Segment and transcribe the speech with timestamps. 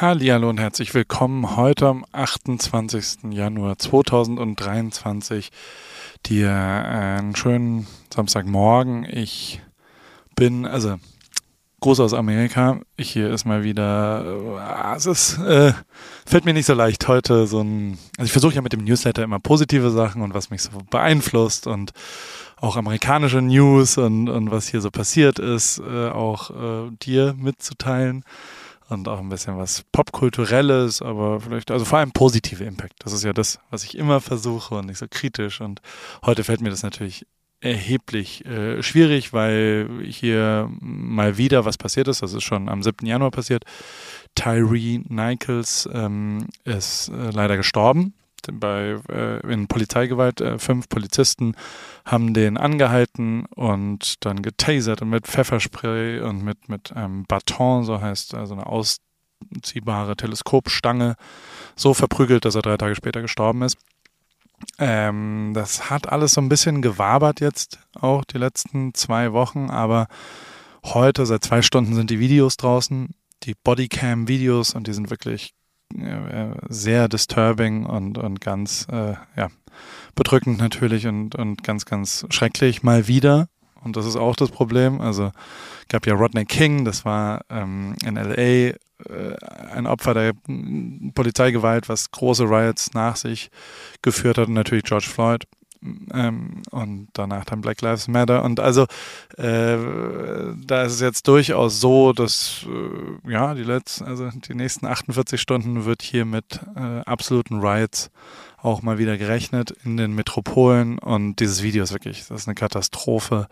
[0.00, 3.32] Hallo und herzlich willkommen heute am 28.
[3.32, 5.50] Januar 2023.
[6.24, 9.04] Dir einen schönen Samstagmorgen.
[9.04, 9.60] Ich
[10.36, 10.96] bin, also
[11.80, 12.80] groß aus Amerika.
[12.96, 15.74] Ich hier ist mal wieder, äh, es ist, äh,
[16.24, 19.22] fällt mir nicht so leicht heute so ein, also ich versuche ja mit dem Newsletter
[19.22, 21.92] immer positive Sachen und was mich so beeinflusst und
[22.56, 28.24] auch amerikanische News und, und was hier so passiert ist, äh, auch äh, dir mitzuteilen
[28.90, 32.94] und auch ein bisschen was Popkulturelles, aber vielleicht, also vor allem positive Impact.
[32.98, 35.60] Das ist ja das, was ich immer versuche und nicht so kritisch.
[35.60, 35.80] Und
[36.24, 37.26] heute fällt mir das natürlich
[37.60, 42.22] erheblich äh, schwierig, weil hier mal wieder was passiert ist.
[42.22, 43.06] Das ist schon am 7.
[43.06, 43.64] Januar passiert.
[44.34, 48.14] Tyree Nichols ähm, ist äh, leider gestorben
[48.52, 50.40] bei äh, in Polizeigewalt.
[50.40, 51.54] Äh, fünf Polizisten
[52.04, 58.00] haben den angehalten und dann getasert und mit Pfefferspray und mit mit einem Baton, so
[58.00, 61.16] heißt also eine ausziehbare Teleskopstange,
[61.76, 63.76] so verprügelt, dass er drei Tage später gestorben ist.
[64.78, 70.06] Ähm, das hat alles so ein bisschen gewabert jetzt auch die letzten zwei Wochen, aber
[70.84, 75.54] heute seit zwei Stunden sind die Videos draußen, die Bodycam-Videos und die sind wirklich
[76.68, 79.48] sehr disturbing und, und ganz äh, ja,
[80.14, 83.48] bedrückend natürlich und, und ganz, ganz schrecklich mal wieder.
[83.82, 85.00] Und das ist auch das Problem.
[85.00, 85.32] Also
[85.88, 88.74] gab ja Rodney King, das war ähm, in LA äh,
[89.72, 90.32] ein Opfer der
[91.14, 93.50] Polizeigewalt, was große Riots nach sich
[94.02, 95.44] geführt hat und natürlich George Floyd
[95.82, 98.44] ähm, und danach dann Black Lives Matter.
[98.44, 98.82] Und also
[99.36, 99.76] äh,
[100.64, 105.40] da ist es jetzt durchaus so, dass äh, ja die letzten, also die nächsten 48
[105.40, 108.10] Stunden wird hier mit äh, absoluten Riots
[108.58, 110.98] auch mal wieder gerechnet in den Metropolen.
[110.98, 113.48] Und dieses Video ist wirklich, das ist eine Katastrophe,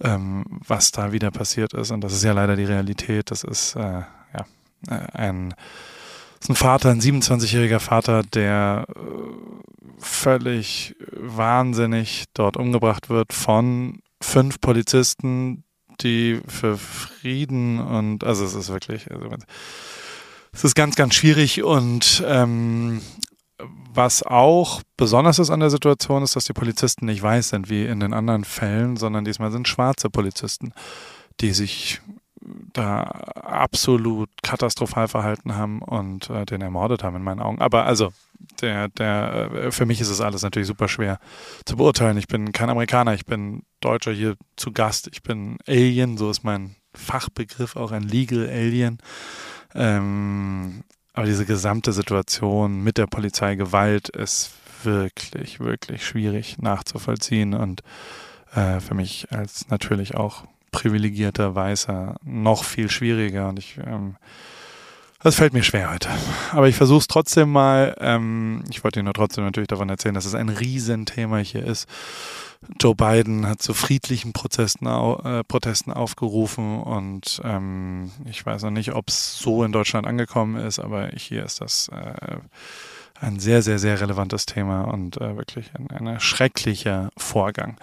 [0.00, 1.90] ähm, was da wieder passiert ist.
[1.90, 4.02] Und das ist ja leider die Realität, das ist äh,
[4.88, 5.54] äh, ein,
[6.44, 8.92] ist ein Vater, ein 27-jähriger Vater, der äh,
[9.98, 15.64] völlig wahnsinnig dort umgebracht wird von fünf Polizisten,
[16.02, 19.26] die für Frieden und also es ist wirklich, also,
[20.52, 23.00] es ist ganz, ganz schwierig und ähm,
[23.94, 27.86] was auch besonders ist an der Situation, ist, dass die Polizisten nicht weiß sind wie
[27.86, 30.74] in den anderen Fällen, sondern diesmal sind schwarze Polizisten,
[31.40, 32.02] die sich
[32.72, 37.60] da absolut katastrophal verhalten haben und äh, den ermordet haben in meinen Augen.
[37.60, 38.12] Aber also,
[38.60, 41.18] der, der, äh, für mich ist es alles natürlich super schwer
[41.64, 42.16] zu beurteilen.
[42.18, 46.44] Ich bin kein Amerikaner, ich bin Deutscher hier zu Gast, ich bin Alien, so ist
[46.44, 48.98] mein Fachbegriff, auch ein Legal Alien.
[49.74, 54.52] Ähm, aber diese gesamte Situation mit der Polizeigewalt ist
[54.82, 57.82] wirklich, wirklich schwierig nachzuvollziehen und
[58.54, 60.44] äh, für mich als natürlich auch
[60.74, 64.16] privilegierter Weißer noch viel schwieriger und ich ähm,
[65.24, 66.10] das fällt mir schwer heute.
[66.52, 67.96] Aber ich versuche es trotzdem mal.
[67.98, 71.88] Ähm, ich wollte Ihnen nur trotzdem natürlich davon erzählen, dass es ein Riesenthema hier ist.
[72.78, 78.92] Joe Biden hat zu friedlichen Protesten, äh, Protesten aufgerufen und ähm, ich weiß noch nicht,
[78.92, 82.36] ob es so in Deutschland angekommen ist, aber hier ist das äh,
[83.18, 87.78] ein sehr, sehr, sehr relevantes Thema und äh, wirklich ein, ein schrecklicher Vorgang.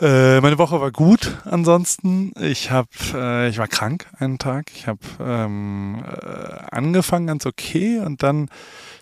[0.00, 1.38] Äh, meine Woche war gut.
[1.44, 4.70] Ansonsten, ich habe, äh, ich war krank einen Tag.
[4.72, 8.48] Ich habe ähm, äh, angefangen ganz okay und dann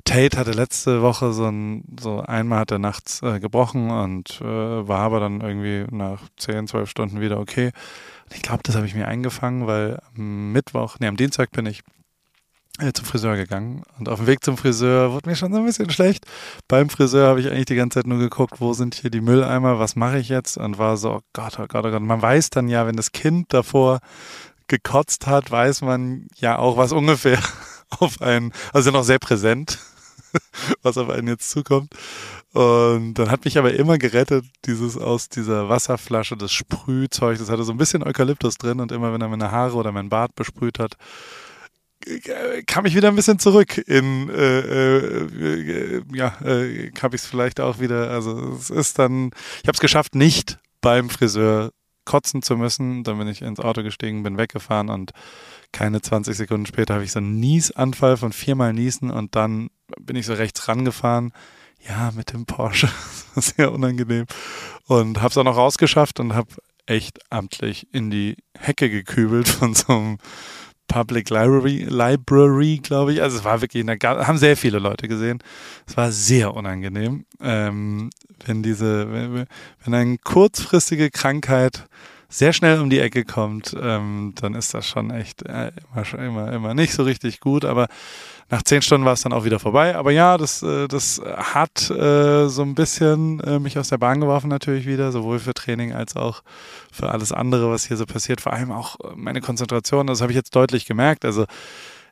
[0.05, 4.45] Tate hatte letzte Woche so ein, so einmal hat er nachts äh, gebrochen und äh,
[4.45, 7.73] war aber dann irgendwie nach 10, 12 Stunden wieder okay.
[8.25, 11.67] Und ich glaube, das habe ich mir eingefangen, weil am Mittwoch, nee, am Dienstag bin
[11.67, 11.83] ich
[12.94, 13.82] zum Friseur gegangen.
[13.98, 16.26] Und auf dem Weg zum Friseur wurde mir schon so ein bisschen schlecht.
[16.69, 19.78] Beim Friseur habe ich eigentlich die ganze Zeit nur geguckt, wo sind hier die Mülleimer,
[19.78, 20.56] was mache ich jetzt?
[20.56, 22.03] Und war so, oh Gott, oh Gott, oh Gott.
[22.03, 24.00] Man weiß dann ja, wenn das Kind davor
[24.69, 27.38] gekotzt hat, weiß man ja auch, was ungefähr
[27.98, 29.78] auf einen, also noch sehr präsent,
[30.82, 31.94] was auf einen jetzt zukommt.
[32.53, 37.65] Und dann hat mich aber immer gerettet, dieses aus dieser Wasserflasche, das Sprühzeug, das hatte
[37.65, 40.78] so ein bisschen Eukalyptus drin und immer wenn er meine Haare oder mein Bart besprüht
[40.78, 40.97] hat,
[42.67, 47.60] kam ich wieder ein bisschen zurück in, äh, äh, ja, äh, habe ich es vielleicht
[47.60, 49.31] auch wieder, also es ist dann,
[49.63, 51.72] ich habe es geschafft, nicht beim Friseur
[52.07, 53.04] kotzen zu müssen.
[53.04, 55.10] Dann bin ich ins Auto gestiegen, bin weggefahren und
[55.72, 59.69] keine 20 Sekunden später habe ich so einen Niesanfall von viermal Niesen und dann
[60.01, 61.33] bin ich so rechts rangefahren.
[61.87, 62.89] Ja, mit dem Porsche.
[63.34, 64.27] Sehr unangenehm.
[64.87, 66.49] Und habe es auch noch rausgeschafft und habe
[66.87, 70.19] echt amtlich in die Hecke gekübelt von so einem
[70.88, 73.22] Public Library, Library, glaube ich.
[73.22, 75.42] Also es war wirklich, eine, haben sehr viele Leute gesehen.
[75.86, 78.10] Es war sehr unangenehm, ähm,
[78.44, 79.47] wenn diese, wenn,
[79.84, 81.86] wenn eine kurzfristige Krankheit
[82.36, 86.53] sehr schnell um die Ecke kommt, ähm, dann ist das schon echt äh, immer, immer,
[86.53, 87.65] immer nicht so richtig gut.
[87.65, 87.86] Aber
[88.50, 89.97] nach zehn Stunden war es dann auch wieder vorbei.
[89.97, 94.21] Aber ja, das, äh, das hat äh, so ein bisschen äh, mich aus der Bahn
[94.21, 96.42] geworfen natürlich wieder, sowohl für Training als auch
[96.92, 98.42] für alles andere, was hier so passiert.
[98.42, 101.24] Vor allem auch meine Konzentration, das habe ich jetzt deutlich gemerkt.
[101.24, 101.47] Also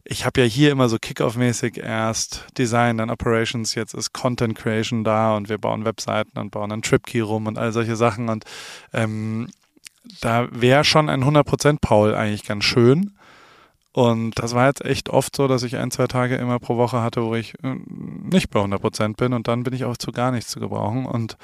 [0.05, 5.05] ich habe ja hier immer so Kickoff-mäßig erst Design, dann Operations, jetzt ist Content Creation
[5.05, 8.31] da und wir bauen Webseiten und bauen einen TripKey rum und all solche Sachen.
[8.31, 8.45] Und
[8.95, 9.49] ähm,
[10.21, 13.15] da wäre schon ein 100% Paul eigentlich ganz schön.
[13.97, 17.01] Und das war jetzt echt oft so, dass ich ein, zwei Tage immer pro Woche
[17.01, 20.33] hatte, wo ich äh, nicht bei 100% bin und dann bin ich auch zu gar
[20.33, 21.35] nichts zu gebrauchen und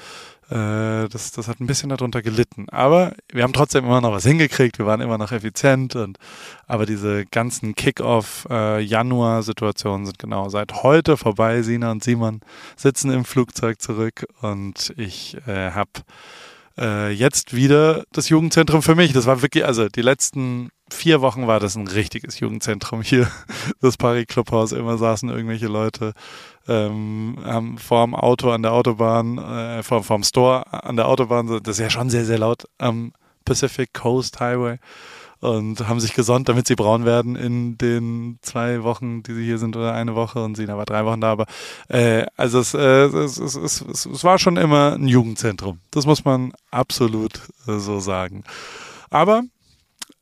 [0.49, 2.67] äh, das, das hat ein bisschen darunter gelitten.
[2.69, 6.17] Aber wir haben trotzdem immer noch was hingekriegt, wir waren immer noch effizient und
[6.67, 11.61] aber diese ganzen Kick-Off-Januar-Situationen äh, sind genau seit heute vorbei.
[11.61, 12.41] Sina und Simon
[12.75, 15.91] sitzen im Flugzeug zurück und ich äh, habe
[16.77, 19.13] äh, jetzt wieder das Jugendzentrum für mich.
[19.13, 23.27] Das war wirklich, also die letzten vier Wochen war das ein richtiges Jugendzentrum hier,
[23.81, 24.71] das Paris Clubhaus.
[24.71, 26.13] Immer saßen irgendwelche Leute
[26.67, 31.77] ähm, haben vorm Auto an der Autobahn, äh, vor, vorm Store an der Autobahn, das
[31.77, 33.13] ist ja schon sehr, sehr laut am
[33.45, 34.77] Pacific Coast Highway
[35.41, 39.57] und haben sich gesonnt, damit sie braun werden in den zwei Wochen, die sie hier
[39.57, 41.31] sind oder eine Woche und sie war drei Wochen da.
[41.31, 41.45] Aber
[41.89, 45.79] äh, also es, äh, es, es, es, es, war schon immer ein Jugendzentrum.
[45.89, 48.43] Das muss man absolut äh, so sagen.
[49.09, 49.43] Aber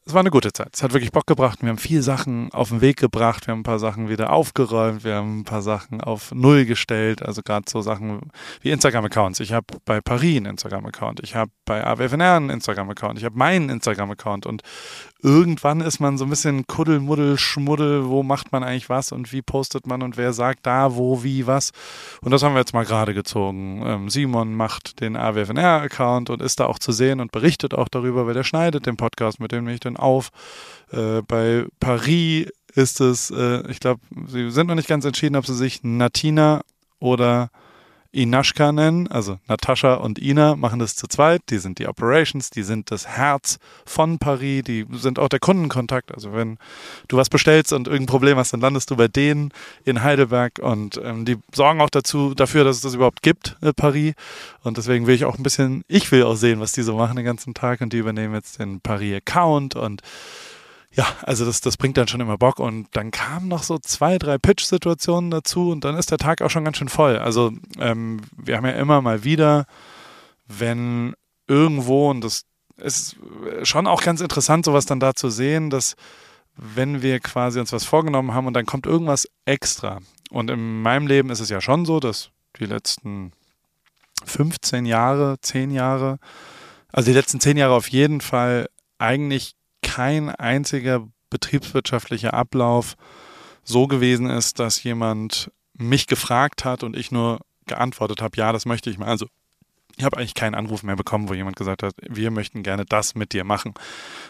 [0.09, 0.69] es war eine gute Zeit.
[0.73, 1.61] Es hat wirklich Bock gebracht.
[1.61, 3.45] Wir haben viele Sachen auf den Weg gebracht.
[3.45, 5.03] Wir haben ein paar Sachen wieder aufgeräumt.
[5.03, 7.21] Wir haben ein paar Sachen auf Null gestellt.
[7.21, 8.31] Also gerade so Sachen
[8.61, 9.39] wie Instagram-Accounts.
[9.39, 11.19] Ich habe bei Paris einen Instagram-Account.
[11.21, 13.19] Ich habe bei AWFNR einen Instagram-Account.
[13.19, 14.47] Ich habe meinen Instagram-Account.
[14.47, 14.63] Und
[15.21, 19.41] irgendwann ist man so ein bisschen Kuddelmuddel, Schmuddel, wo macht man eigentlich was und wie
[19.41, 21.71] postet man und wer sagt da, wo, wie, was.
[22.21, 23.83] Und das haben wir jetzt mal gerade gezogen.
[23.85, 28.27] Ähm, Simon macht den AWFNR-Account und ist da auch zu sehen und berichtet auch darüber,
[28.27, 30.29] weil der schneidet den Podcast, mit dem ich dann auf.
[30.91, 35.45] Äh, bei Paris ist es, äh, ich glaube, sie sind noch nicht ganz entschieden, ob
[35.45, 36.61] sie sich Natina
[36.99, 37.49] oder
[38.11, 39.07] Inaschka nennen.
[39.07, 41.41] Also Natascha und Ina machen das zu zweit.
[41.49, 46.13] Die sind die Operations, die sind das Herz von Paris, die sind auch der Kundenkontakt.
[46.13, 46.57] Also wenn
[47.07, 49.51] du was bestellst und irgendein Problem hast, dann landest du bei denen
[49.85, 53.73] in Heidelberg und ähm, die sorgen auch dazu, dafür, dass es das überhaupt gibt, äh,
[53.73, 54.13] Paris.
[54.63, 57.15] Und deswegen will ich auch ein bisschen, ich will auch sehen, was die so machen
[57.15, 60.01] den ganzen Tag und die übernehmen jetzt den Paris-Account und
[60.91, 62.59] ja, also das, das bringt dann schon immer Bock.
[62.59, 66.49] Und dann kamen noch so zwei, drei Pitch-Situationen dazu und dann ist der Tag auch
[66.49, 67.17] schon ganz schön voll.
[67.17, 69.65] Also ähm, wir haben ja immer mal wieder,
[70.47, 71.13] wenn
[71.47, 72.45] irgendwo, und das
[72.77, 73.17] ist
[73.63, 75.95] schon auch ganz interessant, sowas dann da zu sehen, dass
[76.55, 79.99] wenn wir quasi uns was vorgenommen haben und dann kommt irgendwas extra.
[80.29, 83.31] Und in meinem Leben ist es ja schon so, dass die letzten
[84.25, 86.19] 15 Jahre, 10 Jahre,
[86.91, 92.95] also die letzten 10 Jahre auf jeden Fall eigentlich kein einziger betriebswirtschaftlicher Ablauf
[93.63, 98.65] so gewesen ist, dass jemand mich gefragt hat und ich nur geantwortet habe, ja, das
[98.65, 99.07] möchte ich mal.
[99.07, 99.27] Also
[99.99, 103.15] ich habe eigentlich keinen Anruf mehr bekommen, wo jemand gesagt hat, wir möchten gerne das
[103.15, 103.73] mit dir machen,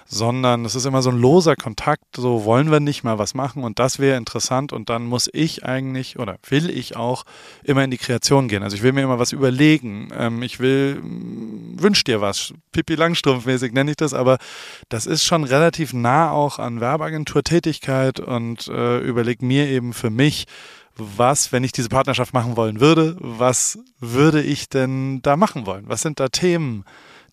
[0.07, 3.63] sondern es ist immer so ein loser Kontakt, so wollen wir nicht mal was machen
[3.63, 7.24] und das wäre interessant und dann muss ich eigentlich oder will ich auch
[7.63, 8.63] immer in die Kreation gehen.
[8.63, 12.95] Also ich will mir immer was überlegen, ähm, ich will, mm, wünsch dir was, Pipi
[12.95, 14.39] Langstrumpf-mäßig nenne ich das, aber
[14.89, 20.48] das ist schon relativ nah auch an Werbeagentur-Tätigkeit und äh, überleg mir eben für mich,
[20.99, 25.85] was, wenn ich diese Partnerschaft machen wollen würde, was würde ich denn da machen wollen?
[25.87, 26.85] Was sind da Themen,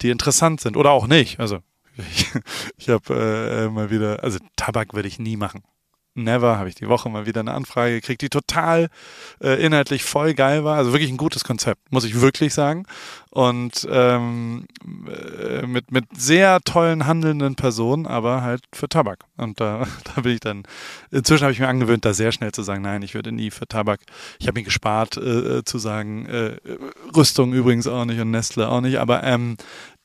[0.02, 1.40] die interessant sind oder auch nicht?
[1.40, 1.58] Also
[1.96, 2.28] ich,
[2.76, 5.62] ich habe äh, mal wieder, also Tabak würde ich nie machen.
[6.14, 8.88] Never habe ich die Woche mal wieder eine Anfrage gekriegt, die total
[9.42, 10.78] äh, inhaltlich voll geil war.
[10.78, 12.86] Also wirklich ein gutes Konzept, muss ich wirklich sagen.
[13.36, 14.64] Und ähm,
[15.06, 19.26] äh, mit, mit sehr tollen handelnden Personen, aber halt für Tabak.
[19.36, 20.62] Und da, da bin ich dann,
[21.10, 23.68] inzwischen habe ich mir angewöhnt, da sehr schnell zu sagen, nein, ich würde nie für
[23.68, 24.00] Tabak.
[24.38, 26.56] Ich habe mir gespart äh, äh zu sagen, äh,
[27.14, 29.58] Rüstung übrigens auch nicht und Nestle auch nicht, aber ähm,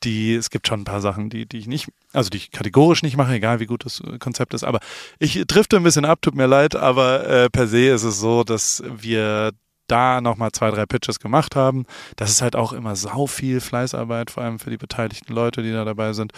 [0.04, 3.02] die, es gibt schon ein paar Sachen, die, die ich nicht, also die ich kategorisch
[3.02, 4.62] nicht mache, egal wie gut das äh, Konzept ist.
[4.62, 4.80] Aber
[5.18, 8.44] ich drifte ein bisschen ab, tut mir leid, aber äh, per se ist es so,
[8.44, 9.52] dass wir
[9.92, 11.84] da nochmal zwei, drei Pitches gemacht haben.
[12.16, 15.72] Das ist halt auch immer sau viel Fleißarbeit, vor allem für die beteiligten Leute, die
[15.72, 16.32] da dabei sind.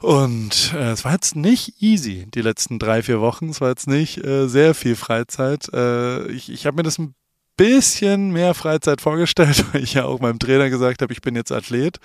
[0.00, 3.48] Und äh, es war jetzt nicht easy, die letzten drei, vier Wochen.
[3.48, 5.68] Es war jetzt nicht äh, sehr viel Freizeit.
[5.72, 7.14] Äh, ich ich habe mir das ein
[7.58, 11.52] bisschen mehr Freizeit vorgestellt, weil ich ja auch meinem Trainer gesagt habe, ich bin jetzt
[11.52, 11.98] Athlet.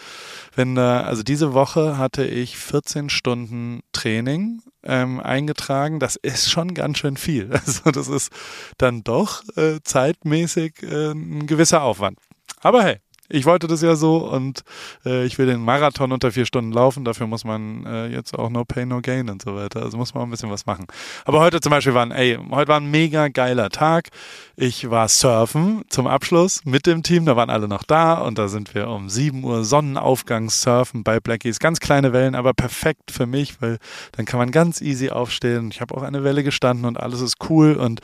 [0.56, 6.00] Wenn da, also diese Woche hatte ich 14 Stunden Training ähm, eingetragen.
[6.00, 7.50] Das ist schon ganz schön viel.
[7.66, 8.32] Also das ist
[8.78, 12.20] dann doch äh, zeitmäßig äh, ein gewisser Aufwand.
[12.60, 12.98] Aber hey,
[13.30, 14.64] ich wollte das ja so und
[15.06, 17.06] äh, ich will den Marathon unter vier Stunden laufen.
[17.06, 19.82] Dafür muss man äh, jetzt auch no pain, no gain und so weiter.
[19.82, 20.86] Also muss man auch ein bisschen was machen.
[21.26, 24.10] Aber heute zum Beispiel war ein, ey, heute war ein mega geiler Tag.
[24.56, 27.26] Ich war surfen zum Abschluss mit dem Team.
[27.26, 31.20] Da waren alle noch da und da sind wir um 7 Uhr Sonnenaufgang surfen bei
[31.20, 31.60] Blackies.
[31.60, 33.78] Ganz kleine Wellen, aber perfekt für mich, weil
[34.12, 35.70] dann kann man ganz easy aufstehen.
[35.72, 38.02] Ich habe auch eine Welle gestanden und alles ist cool und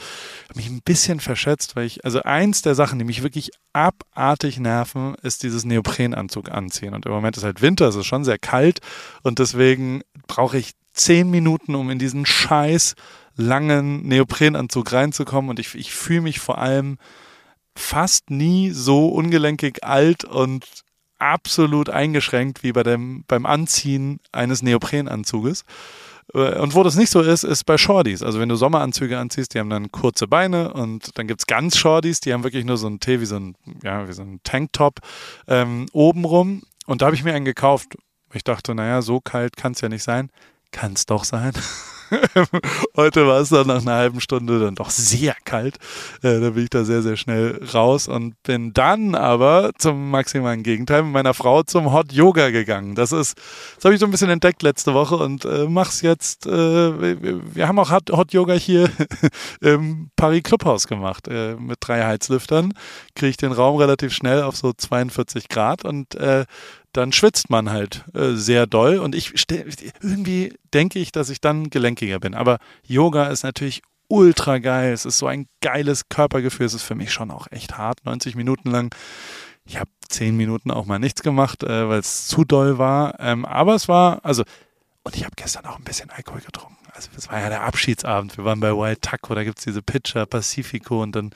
[0.56, 5.09] mich ein bisschen verschätzt, weil ich, also eins der Sachen, die mich wirklich abartig nerven,
[5.16, 6.94] ist dieses Neoprenanzug anziehen.
[6.94, 8.80] Und im Moment ist halt Winter, es ist schon sehr kalt
[9.24, 12.96] und deswegen brauche ich zehn Minuten, um in diesen scheiß
[13.36, 15.50] langen Neoprenanzug reinzukommen.
[15.50, 16.98] Und ich, ich fühle mich vor allem
[17.76, 20.66] fast nie so ungelenkig alt und
[21.18, 25.64] absolut eingeschränkt wie bei dem, beim Anziehen eines Neoprenanzuges.
[26.34, 28.24] Äh, und wo das nicht so ist, ist bei Shorties.
[28.24, 31.78] Also wenn du Sommeranzüge anziehst, die haben dann kurze Beine und dann gibt es ganz
[31.78, 34.40] Shorties, die haben wirklich nur so ein Tee wie so ein, ja, wie so ein
[34.44, 35.00] Tanktop
[35.48, 36.64] ähm, obenrum.
[36.86, 37.96] Und da habe ich mir einen gekauft.
[38.34, 40.30] Ich dachte, naja, so kalt kann es ja nicht sein.
[40.72, 41.54] Kann es doch sein.
[42.96, 45.78] Heute war es dann nach einer halben Stunde dann doch sehr kalt.
[46.22, 50.64] Äh, da bin ich da sehr, sehr schnell raus und bin dann aber zum maximalen
[50.64, 52.96] Gegenteil mit meiner Frau zum Hot Yoga gegangen.
[52.96, 53.38] Das ist,
[53.76, 56.46] das habe ich so ein bisschen entdeckt letzte Woche und äh, mach's jetzt.
[56.46, 58.90] Äh, wir haben auch Hot Yoga hier
[59.62, 62.74] im Paris Clubhaus gemacht äh, mit drei Heizlüftern.
[63.16, 66.46] Kriege ich den Raum relativ schnell auf so 42 Grad und äh,
[66.94, 68.98] dann schwitzt man halt äh, sehr doll.
[68.98, 69.34] Und ich
[70.02, 72.34] irgendwie denke ich, dass ich dann gelenkiger bin.
[72.34, 74.92] Aber Yoga ist natürlich ultra geil.
[74.92, 76.66] Es ist so ein geiles Körpergefühl.
[76.66, 78.06] Es ist für mich schon auch echt hart.
[78.06, 78.94] 90 Minuten lang.
[79.66, 83.20] Ich habe 10 Minuten auch mal nichts gemacht, äh, weil es zu doll war.
[83.20, 84.44] Ähm, aber es war, also,
[85.04, 86.76] und ich habe gestern auch ein bisschen Alkohol getrunken.
[86.94, 88.36] Also, es war ja der Abschiedsabend.
[88.38, 91.32] Wir waren bei Wild Taco, da gibt es diese Pitcher Pacifico und dann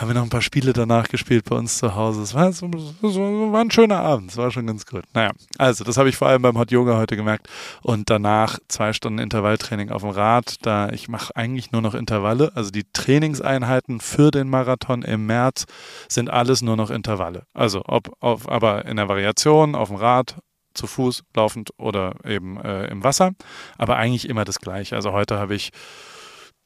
[0.00, 2.22] haben wir noch ein paar Spiele danach gespielt bei uns zu Hause.
[2.22, 5.02] Es war, war ein schöner Abend, es war schon ganz gut.
[5.12, 7.48] Naja, also das habe ich vor allem beim Hot Yoga heute gemerkt
[7.82, 10.56] und danach zwei Stunden Intervalltraining auf dem Rad.
[10.62, 15.66] Da ich mache eigentlich nur noch Intervalle, also die Trainingseinheiten für den Marathon im März
[16.08, 17.42] sind alles nur noch Intervalle.
[17.52, 20.36] Also ob auf, aber in der Variation auf dem Rad
[20.72, 23.32] zu Fuß, laufend oder eben äh, im Wasser,
[23.76, 24.96] aber eigentlich immer das gleiche.
[24.96, 25.72] Also heute habe ich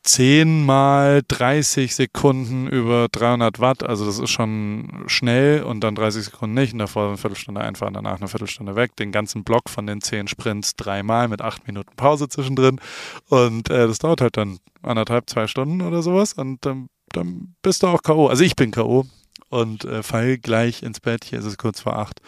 [0.04, 6.26] 10 mal 30 Sekunden über 300 Watt, also das ist schon schnell und dann 30
[6.26, 6.74] Sekunden nicht.
[6.74, 10.28] Und davor eine Viertelstunde einfahren, danach eine Viertelstunde weg, den ganzen Block von den 10
[10.28, 12.80] Sprints dreimal mit 8 Minuten Pause zwischendrin.
[13.28, 16.34] Und äh, das dauert halt dann anderthalb, zwei Stunden oder sowas.
[16.34, 18.28] Und dann, dann bist du auch K.O.
[18.28, 19.06] Also ich bin K.O.
[19.48, 22.20] und äh, fall gleich ins Bett, hier ist es kurz vor acht.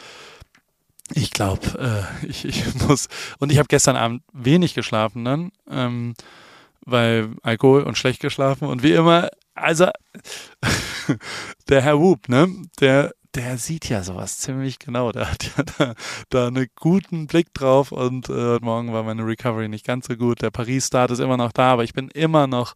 [1.12, 6.14] Ich glaube, äh, ich, ich muss, und ich habe gestern Abend wenig geschlafen dann, ähm,
[6.87, 9.88] weil Alkohol und schlecht geschlafen und wie immer, also
[11.69, 12.49] der Herr Whoop, ne,
[12.81, 15.12] der, der sieht ja sowas ziemlich genau.
[15.12, 15.95] Der hat ja da,
[16.31, 20.16] da einen guten Blick drauf und äh, heute Morgen war meine Recovery nicht ganz so
[20.16, 20.40] gut.
[20.43, 22.75] Der Paris-Start ist immer noch da, aber ich bin immer noch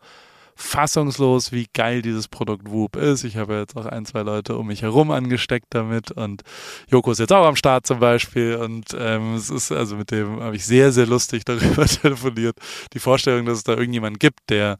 [0.60, 3.24] fassungslos, wie geil dieses Produkt Whoop ist.
[3.24, 6.42] Ich habe jetzt auch ein, zwei Leute um mich herum angesteckt damit und
[6.88, 10.40] Joko ist jetzt auch am Start zum Beispiel und ähm, es ist, also mit dem
[10.40, 12.56] habe ich sehr, sehr lustig darüber telefoniert.
[12.92, 14.78] Die Vorstellung, dass es da irgendjemand gibt, der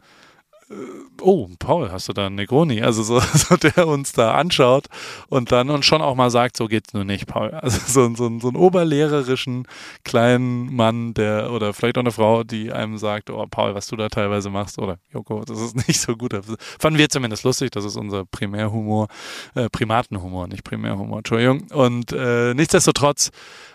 [1.20, 2.82] oh, Paul, hast du da einen Negroni?
[2.82, 4.86] Also so, so, der uns da anschaut
[5.28, 7.50] und dann und schon auch mal sagt, so geht's nur nicht, Paul.
[7.50, 9.66] Also so, so, so einen oberlehrerischen
[10.04, 13.96] kleinen Mann, der oder vielleicht auch eine Frau, die einem sagt, oh Paul, was du
[13.96, 16.32] da teilweise machst oder Joko, das ist nicht so gut.
[16.32, 16.46] Das
[16.78, 19.08] fanden wir zumindest lustig, das ist unser Primärhumor,
[19.54, 21.66] äh, Primatenhumor, nicht Primärhumor, Entschuldigung.
[21.72, 23.30] Und äh, nichtsdestotrotz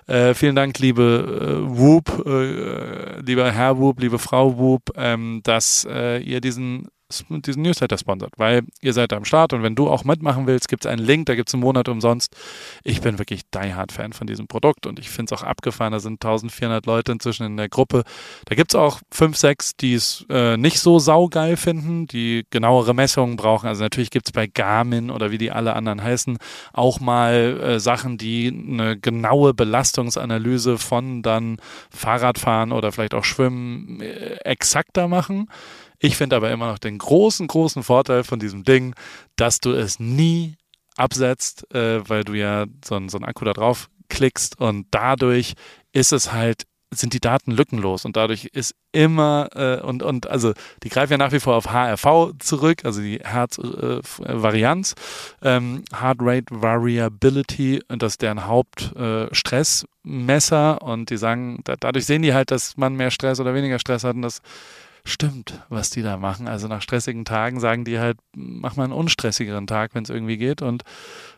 [0.08, 5.88] äh, vielen Dank, liebe äh, Whoop, äh, lieber Herr Whoop, liebe Frau Whoop, ähm, dass
[5.90, 6.88] äh, ihr diesen
[7.30, 10.86] diesen Newsletter sponsert, weil ihr seid am Start und wenn du auch mitmachen willst, gibt
[10.86, 12.36] es einen Link, da gibt es einen Monat umsonst.
[12.84, 15.94] Ich bin wirklich die Hard Fan von diesem Produkt und ich finde es auch abgefahren.
[15.94, 18.04] Da sind 1400 Leute inzwischen in der Gruppe.
[18.46, 22.96] Da gibt es auch 5, 6, die es äh, nicht so saugeil finden, die genauere
[22.96, 23.68] Messungen brauchen.
[23.68, 26.38] Also natürlich gibt es bei Garmin oder wie die alle anderen heißen
[26.74, 31.58] auch mal äh, Sachen, die eine genaue Belastungsanalyse von dann
[31.92, 35.48] Fahrradfahren oder vielleicht auch Schwimmen äh, exakter machen.
[36.00, 38.96] Ich finde aber immer noch den großen, großen Vorteil von diesem Ding,
[39.36, 40.56] dass du es nie
[40.98, 45.54] absetzt, äh, weil du ja so, ein, so einen Akku da drauf klickst und dadurch
[45.92, 50.54] ist es halt sind die Daten lückenlos und dadurch ist immer äh, und und also
[50.84, 54.94] die greifen ja nach wie vor auf HRV zurück, also die Herzvarianz,
[55.42, 61.76] äh, ähm, Heart Rate Variability und das ist deren Hauptstressmesser äh, und die sagen, da,
[61.78, 64.42] dadurch sehen die halt, dass man mehr Stress oder weniger Stress hat und das
[65.06, 66.48] stimmt, was die da machen.
[66.48, 70.38] Also nach stressigen Tagen sagen die halt, mach mal einen unstressigeren Tag, wenn es irgendwie
[70.38, 70.64] geht.
[70.64, 70.84] Und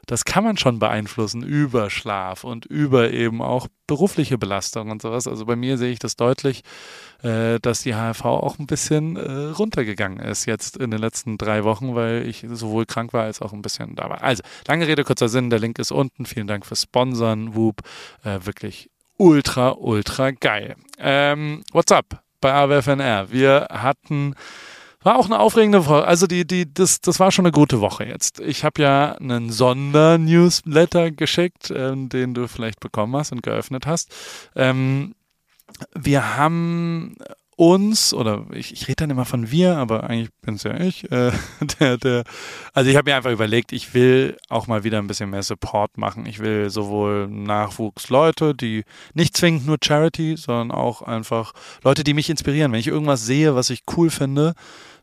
[0.05, 5.27] das kann man schon beeinflussen über Schlaf und über eben auch berufliche Belastung und sowas.
[5.27, 6.63] Also bei mir sehe ich das deutlich,
[7.23, 11.65] äh, dass die HRV auch ein bisschen äh, runtergegangen ist jetzt in den letzten drei
[11.65, 14.23] Wochen, weil ich sowohl krank war als auch ein bisschen da war.
[14.23, 16.25] Also, lange Rede, kurzer Sinn, der Link ist unten.
[16.25, 17.81] Vielen Dank fürs Sponsern, Whoop.
[18.23, 20.75] Äh, wirklich ultra, ultra geil.
[20.99, 23.31] Ähm, what's up bei AWFNR?
[23.31, 24.35] Wir hatten
[25.07, 26.05] war auch eine aufregende Woche.
[26.05, 28.41] Also die, die, das, das war schon eine gute Woche jetzt.
[28.41, 34.13] Ich habe ja einen Sonder-Newsletter geschickt, ähm, den du vielleicht bekommen hast und geöffnet hast.
[34.55, 35.15] Ähm,
[35.93, 37.15] wir haben
[37.57, 41.11] uns, oder ich, ich rede dann immer von wir, aber eigentlich bin es ja ich,
[41.11, 41.31] äh,
[41.79, 42.23] der, der,
[42.71, 45.97] also ich habe mir einfach überlegt, ich will auch mal wieder ein bisschen mehr Support
[45.97, 46.27] machen.
[46.27, 48.83] Ich will sowohl Nachwuchsleute, die
[49.15, 52.71] nicht zwingend nur Charity, sondern auch einfach Leute, die mich inspirieren.
[52.71, 54.53] Wenn ich irgendwas sehe, was ich cool finde,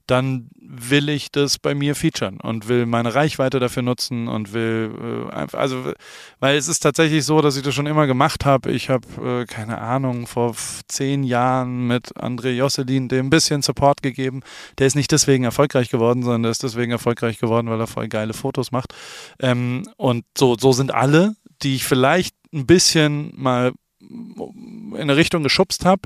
[0.07, 5.29] dann will ich das bei mir featuren und will meine Reichweite dafür nutzen und will
[5.31, 5.93] äh, einfach, also,
[6.41, 8.71] weil es ist tatsächlich so, dass ich das schon immer gemacht habe.
[8.71, 9.07] Ich habe,
[9.43, 10.55] äh, keine Ahnung, vor
[10.89, 14.41] zehn Jahren mit André Josselin dem ein bisschen Support gegeben.
[14.79, 18.09] Der ist nicht deswegen erfolgreich geworden, sondern der ist deswegen erfolgreich geworden, weil er voll
[18.09, 18.95] geile Fotos macht.
[19.41, 23.73] Ähm, und so, so sind alle, die ich vielleicht ein bisschen mal
[24.11, 26.03] in eine Richtung geschubst habe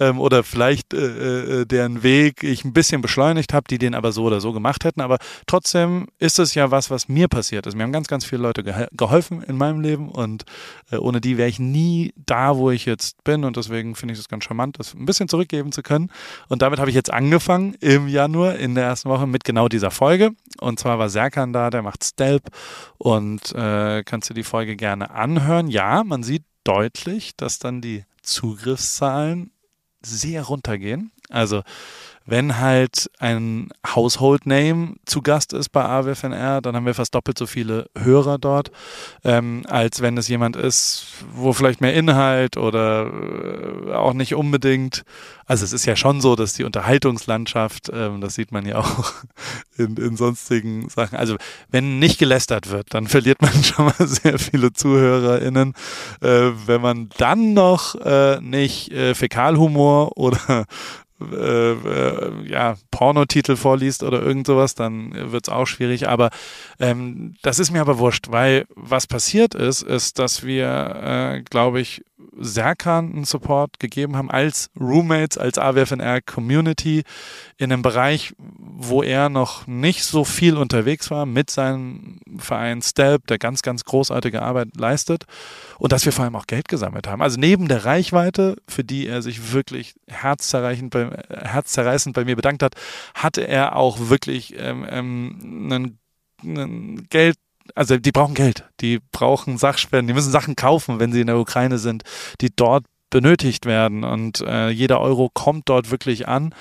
[0.00, 4.12] ähm, oder vielleicht äh, äh, deren Weg ich ein bisschen beschleunigt habe, die den aber
[4.12, 5.00] so oder so gemacht hätten.
[5.00, 7.76] Aber trotzdem ist es ja was, was mir passiert ist.
[7.76, 10.44] Mir haben ganz, ganz viele Leute ge geholfen in meinem Leben und
[10.90, 13.44] äh, ohne die wäre ich nie da, wo ich jetzt bin.
[13.44, 16.10] Und deswegen finde ich es ganz charmant, das ein bisschen zurückgeben zu können.
[16.48, 19.90] Und damit habe ich jetzt angefangen im Januar in der ersten Woche mit genau dieser
[19.90, 20.30] Folge.
[20.60, 22.50] Und zwar war Serkan da, der macht Stelp
[22.98, 25.68] und äh, kannst du die Folge gerne anhören.
[25.68, 29.52] Ja, man sieht deutlich, dass dann die Zugriffszahlen
[30.02, 31.12] sehr runtergehen.
[31.28, 31.62] Also
[32.26, 37.36] wenn halt ein Household Name zu Gast ist bei AWFNR, dann haben wir fast doppelt
[37.36, 38.70] so viele Hörer dort,
[39.24, 45.04] ähm, als wenn es jemand ist, wo vielleicht mehr Inhalt oder äh, auch nicht unbedingt.
[45.46, 49.12] Also es ist ja schon so, dass die Unterhaltungslandschaft, ähm, das sieht man ja auch
[49.76, 51.36] in, in sonstigen Sachen, also
[51.70, 55.74] wenn nicht gelästert wird, dann verliert man schon mal sehr viele ZuhörerInnen.
[56.22, 60.64] Äh, wenn man dann noch äh, nicht äh, Fäkalhumor oder
[61.32, 66.08] äh, äh, ja, Pornotitel vorliest oder irgend sowas, dann wird es auch schwierig.
[66.08, 66.30] Aber
[66.78, 71.80] ähm, das ist mir aber wurscht, weil was passiert ist, ist, dass wir, äh, glaube
[71.80, 72.02] ich,
[72.36, 77.02] Serkan einen Support gegeben haben als Roommates, als AWFNR Community
[77.56, 83.26] in einem Bereich, wo er noch nicht so viel unterwegs war mit seinem Verein Stelp,
[83.26, 85.24] der ganz, ganz großartige Arbeit leistet
[85.78, 87.22] und dass wir vor allem auch Geld gesammelt haben.
[87.22, 92.62] Also neben der Reichweite, für die er sich wirklich herzzerreißend bei, herzzerreißend bei mir bedankt
[92.62, 92.74] hat,
[93.14, 95.98] hatte er auch wirklich ähm, ähm, einen,
[96.42, 97.36] einen Geld
[97.74, 101.38] also die brauchen Geld, die brauchen Sachspenden, die müssen Sachen kaufen, wenn sie in der
[101.38, 102.02] Ukraine sind,
[102.40, 104.04] die dort benötigt werden.
[104.04, 106.54] Und äh, jeder Euro kommt dort wirklich an.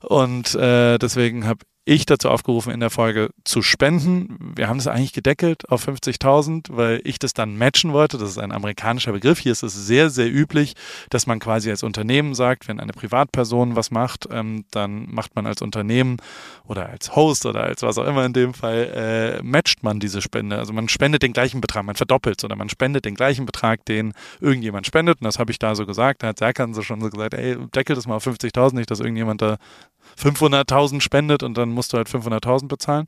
[0.00, 4.52] Und äh, deswegen habe ich dazu aufgerufen, in der Folge zu spenden.
[4.56, 8.16] Wir haben das eigentlich gedeckelt auf 50.000, weil ich das dann matchen wollte.
[8.16, 9.38] Das ist ein amerikanischer Begriff.
[9.38, 10.74] Hier ist es sehr, sehr üblich,
[11.10, 15.46] dass man quasi als Unternehmen sagt, wenn eine Privatperson was macht, ähm, dann macht man
[15.46, 16.16] als Unternehmen
[16.66, 20.22] oder als Host oder als was auch immer in dem Fall, äh, matcht man diese
[20.22, 20.58] Spende.
[20.58, 24.14] Also man spendet den gleichen Betrag, man verdoppelt oder man spendet den gleichen Betrag, den
[24.40, 25.20] irgendjemand spendet.
[25.20, 26.22] Und das habe ich da so gesagt.
[26.22, 29.00] Da hat Serkan so schon so gesagt, ey, deckel das mal auf 50.000, nicht, dass
[29.00, 29.58] irgendjemand da
[30.18, 33.06] 500.000 spendet und dann musst du halt 500.000 bezahlen.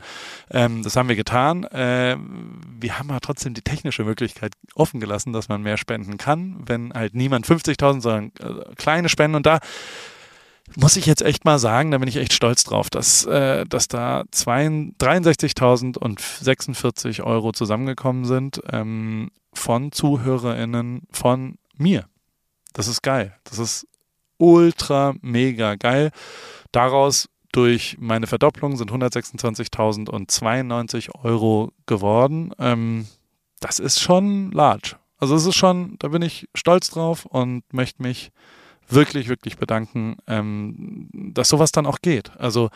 [0.50, 1.64] Ähm, das haben wir getan.
[1.64, 2.16] Äh,
[2.78, 6.92] wir haben aber trotzdem die technische Möglichkeit offen gelassen, dass man mehr spenden kann, wenn
[6.92, 9.60] halt niemand 50.000, sondern äh, kleine Spenden und da
[10.74, 13.86] muss ich jetzt echt mal sagen, da bin ich echt stolz drauf, dass, äh, dass
[13.86, 22.06] da 63.000 und 46 Euro zusammengekommen sind ähm, von ZuhörerInnen von mir.
[22.72, 23.34] Das ist geil.
[23.44, 23.86] Das ist
[24.38, 26.10] ultra mega geil.
[26.72, 32.52] Daraus durch meine Verdopplung sind 126.092 Euro geworden.
[32.58, 33.06] Ähm,
[33.60, 34.96] das ist schon large.
[35.18, 38.32] Also es ist schon, da bin ich stolz drauf und möchte mich
[38.88, 42.30] wirklich, wirklich bedanken, ähm, dass sowas dann auch geht.
[42.38, 42.70] Also,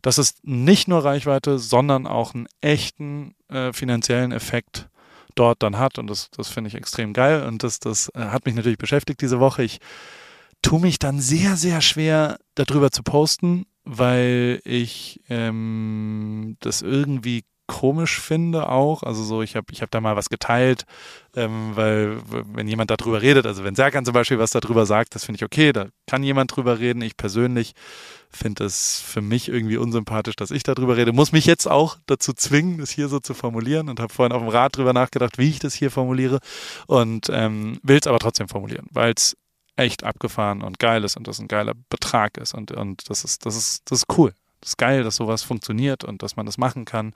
[0.00, 4.88] dass es nicht nur Reichweite, sondern auch einen echten äh, finanziellen Effekt
[5.34, 5.98] dort dann hat.
[5.98, 7.46] Und das, das finde ich extrem geil.
[7.46, 9.62] Und das, das äh, hat mich natürlich beschäftigt diese Woche.
[9.62, 9.78] Ich
[10.62, 18.20] tue mich dann sehr, sehr schwer, darüber zu posten, weil ich ähm, das irgendwie komisch
[18.20, 19.02] finde auch.
[19.02, 20.84] Also so, ich habe ich hab da mal was geteilt,
[21.34, 22.18] ähm, weil
[22.52, 25.44] wenn jemand darüber redet, also wenn Serkan zum Beispiel was darüber sagt, das finde ich
[25.44, 27.00] okay, da kann jemand drüber reden.
[27.00, 27.72] Ich persönlich
[28.28, 31.12] finde es für mich irgendwie unsympathisch, dass ich darüber rede.
[31.12, 34.42] Muss mich jetzt auch dazu zwingen, das hier so zu formulieren und habe vorhin auf
[34.42, 36.40] dem Rad drüber nachgedacht, wie ich das hier formuliere
[36.86, 39.36] und ähm, will es aber trotzdem formulieren, weil es
[39.76, 43.46] echt abgefahren und geil ist und das ein geiler Betrag ist und, und das ist,
[43.46, 44.34] das ist, das ist cool.
[44.62, 47.14] Das ist geil, dass sowas funktioniert und dass man das machen kann.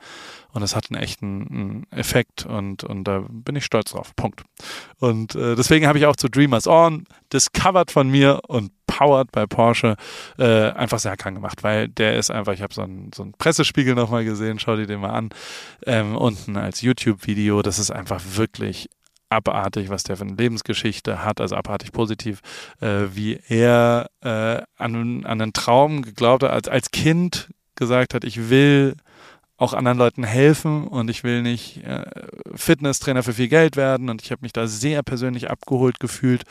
[0.52, 4.16] Und es hat einen echten einen Effekt und, und da bin ich stolz drauf.
[4.16, 4.42] Punkt.
[4.98, 9.46] Und äh, deswegen habe ich auch zu Dreamers On discovered von mir und powered bei
[9.46, 9.96] Porsche
[10.38, 13.94] äh, einfach sehr krank gemacht, weil der ist einfach, ich habe so einen so Pressespiegel
[13.94, 15.28] nochmal gesehen, schau dir den mal an,
[15.86, 17.62] ähm, unten als YouTube-Video.
[17.62, 18.88] Das ist einfach wirklich
[19.28, 22.40] abartig, was der für eine Lebensgeschichte hat, also abartig positiv,
[22.80, 28.24] äh, wie er äh, an, an einen Traum geglaubt hat, als, als Kind gesagt hat,
[28.24, 28.96] ich will
[29.58, 32.04] auch anderen Leuten helfen und ich will nicht äh,
[32.54, 36.44] Fitnesstrainer für viel Geld werden und ich habe mich da sehr persönlich abgeholt gefühlt.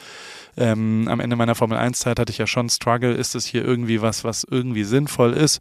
[0.58, 3.64] Ähm, am Ende meiner Formel 1 Zeit hatte ich ja schon Struggle, ist es hier
[3.64, 5.60] irgendwie was, was irgendwie sinnvoll ist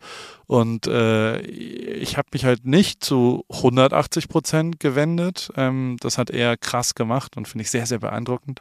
[0.54, 5.50] und äh, ich habe mich halt nicht zu 180 Prozent gewendet.
[5.56, 8.60] Ähm, das hat er krass gemacht und finde ich sehr, sehr beeindruckend,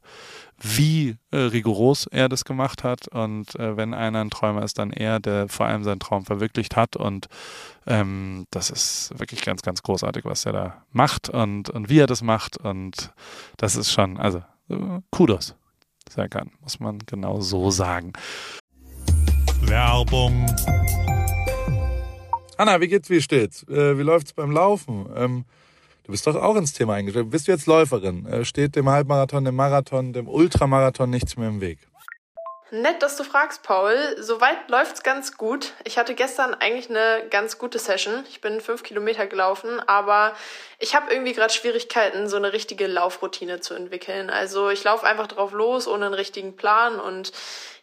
[0.60, 3.10] wie äh, rigoros er das gemacht hat.
[3.10, 6.76] Und äh, wenn einer ein Träumer ist, dann er, der vor allem seinen Traum verwirklicht
[6.76, 6.96] hat.
[6.96, 7.28] Und
[7.86, 12.08] ähm, das ist wirklich ganz, ganz großartig, was er da macht und, und wie er
[12.08, 12.58] das macht.
[12.58, 13.14] Und
[13.58, 15.54] das ist schon, also äh, Kudos.
[16.10, 18.14] Sehr gern, muss man genau so sagen.
[19.62, 20.48] Werbung.
[22.58, 23.64] Anna, wie geht's, wie steht's?
[23.64, 25.10] Äh, wie läuft's beim Laufen?
[25.16, 25.46] Ähm,
[26.04, 27.30] du bist doch auch ins Thema eingestellt.
[27.30, 28.26] Bist du jetzt Läuferin?
[28.26, 31.80] Äh, steht dem Halbmarathon, dem Marathon, dem Ultramarathon nichts mehr im Weg?
[32.70, 33.96] Nett, dass du fragst, Paul.
[34.20, 35.74] Soweit läuft's ganz gut.
[35.84, 38.24] Ich hatte gestern eigentlich eine ganz gute Session.
[38.30, 40.34] Ich bin fünf Kilometer gelaufen, aber
[40.80, 44.32] ich habe irgendwie gerade Schwierigkeiten, so eine richtige Laufroutine zu entwickeln.
[44.32, 47.00] Also ich laufe einfach drauf los, ohne einen richtigen Plan.
[47.00, 47.32] Und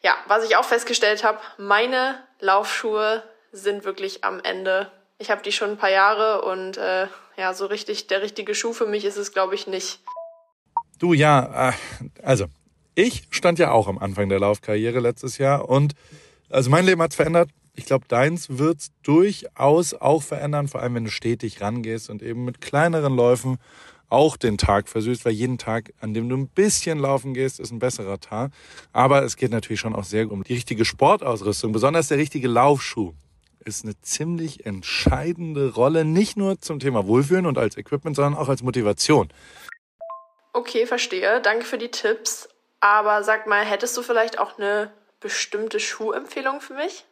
[0.02, 4.90] ja, was ich auch festgestellt habe, meine Laufschuhe sind wirklich am Ende.
[5.18, 8.72] Ich habe die schon ein paar Jahre und äh, ja, so richtig der richtige Schuh
[8.72, 10.00] für mich ist es, glaube ich, nicht.
[10.98, 11.72] Du ja, äh,
[12.22, 12.46] also
[12.94, 15.94] ich stand ja auch am Anfang der Laufkarriere letztes Jahr und
[16.48, 17.50] also mein Leben hat's verändert.
[17.74, 22.44] Ich glaube, deins wird's durchaus auch verändern, vor allem wenn du stetig rangehst und eben
[22.44, 23.58] mit kleineren Läufen
[24.10, 27.70] auch den Tag versüßt, weil jeden Tag, an dem du ein bisschen laufen gehst, ist
[27.70, 28.50] ein besserer Tag.
[28.92, 33.14] Aber es geht natürlich schon auch sehr um die richtige Sportausrüstung, besonders der richtige Laufschuh
[33.64, 38.48] ist eine ziemlich entscheidende Rolle, nicht nur zum Thema Wohlfühlen und als Equipment, sondern auch
[38.48, 39.28] als Motivation.
[40.52, 41.40] Okay, verstehe.
[41.40, 42.48] Danke für die Tipps.
[42.80, 47.04] Aber sag mal, hättest du vielleicht auch eine bestimmte Schuhempfehlung für mich?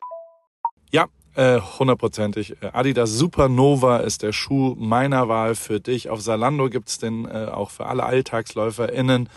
[0.91, 2.57] Ja, äh, hundertprozentig.
[2.73, 6.09] Adidas Supernova ist der Schuh meiner Wahl für dich.
[6.09, 9.29] Auf Salando gibt's den äh, auch für alle AlltagsläuferInnen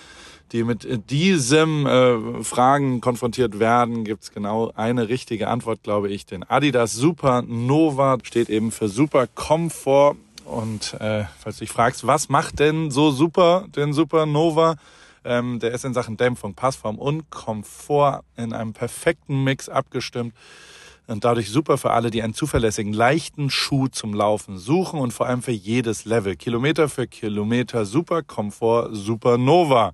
[0.52, 6.26] die mit diesem äh, Fragen konfrontiert werden, gibt's genau eine richtige Antwort, glaube ich.
[6.26, 10.16] Den Adidas Supernova steht eben für Super Komfort.
[10.46, 14.76] Und äh, falls du dich fragst, was macht denn so super den Supernova?
[15.24, 20.34] Ähm, der ist in Sachen Dämpfung, Passform und Komfort in einem perfekten Mix abgestimmt
[21.08, 25.28] und dadurch super für alle, die einen zuverlässigen, leichten Schuh zum Laufen suchen und vor
[25.28, 26.36] allem für jedes Level.
[26.36, 29.94] Kilometer für Kilometer, super Komfort, Supernova.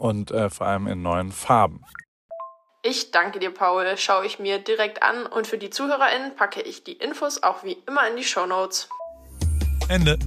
[0.00, 1.84] und äh, vor allem in neuen Farben.
[2.82, 3.96] Ich danke dir, Paul.
[3.98, 7.76] Schaue ich mir direkt an und für die ZuhörerInnen packe ich die Infos auch wie
[7.86, 8.88] immer in die Show Notes.
[9.88, 10.18] Ende.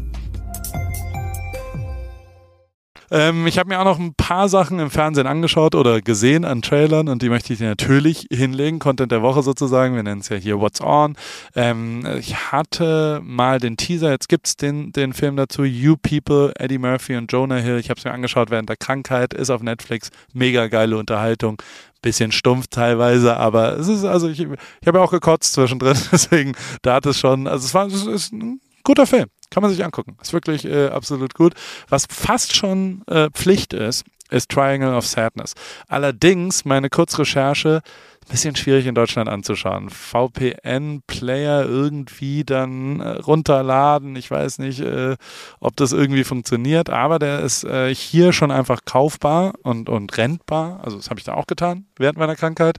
[3.13, 6.63] Ähm, ich habe mir auch noch ein paar Sachen im Fernsehen angeschaut oder gesehen an
[6.63, 8.79] Trailern und die möchte ich dir natürlich hinlegen.
[8.79, 9.95] Content der Woche sozusagen.
[9.95, 11.15] Wir nennen es ja hier What's On.
[11.55, 15.63] Ähm, ich hatte mal den Teaser, jetzt gibt es den, den Film dazu.
[15.63, 17.77] You People, Eddie Murphy und Jonah Hill.
[17.77, 20.09] Ich habe es mir angeschaut während der Krankheit, ist auf Netflix.
[20.33, 21.61] Mega geile Unterhaltung
[22.01, 26.51] bisschen stumpf teilweise, aber es ist, also ich, ich habe ja auch gekotzt zwischendrin, deswegen
[26.81, 29.27] da hat es schon, also es war, es ist ein guter Film.
[29.53, 30.17] Kann man sich angucken.
[30.19, 31.53] Ist wirklich äh, absolut gut.
[31.87, 35.53] Was fast schon äh, Pflicht ist, ist Triangle of Sadness.
[35.87, 37.83] Allerdings, meine Kurzrecherche,
[38.25, 39.89] bisschen schwierig in Deutschland anzuschauen.
[39.89, 44.15] VPN-Player irgendwie dann äh, runterladen.
[44.15, 45.15] Ich weiß nicht, äh,
[45.59, 50.81] ob das irgendwie funktioniert, aber der ist äh, hier schon einfach kaufbar und, und rentbar.
[50.83, 52.77] Also das habe ich da auch getan während meiner Krankheit.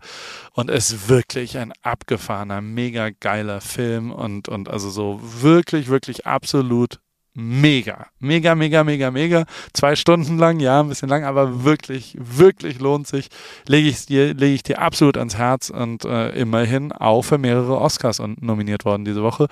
[0.52, 7.00] Und ist wirklich ein abgefahrener, mega geiler Film und, und also so wirklich, wirklich absolut
[7.35, 9.44] mega, mega, mega, mega, mega.
[9.73, 13.29] Zwei Stunden lang, ja, ein bisschen lang, aber wirklich, wirklich lohnt sich.
[13.66, 17.81] Lege ich dir, lege ich dir absolut ans Herz und äh, immerhin auch für mehrere
[17.81, 19.49] Oscars nominiert worden diese Woche.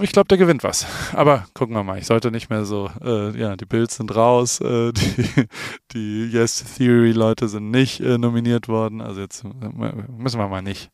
[0.00, 0.86] Ich glaube, der gewinnt was.
[1.12, 1.98] Aber gucken wir mal.
[1.98, 5.46] Ich sollte nicht mehr so, äh, ja, die Bills sind raus, äh, die,
[5.92, 9.02] die Yes Theory Leute sind nicht äh, nominiert worden.
[9.02, 10.90] Also jetzt müssen wir mal nicht,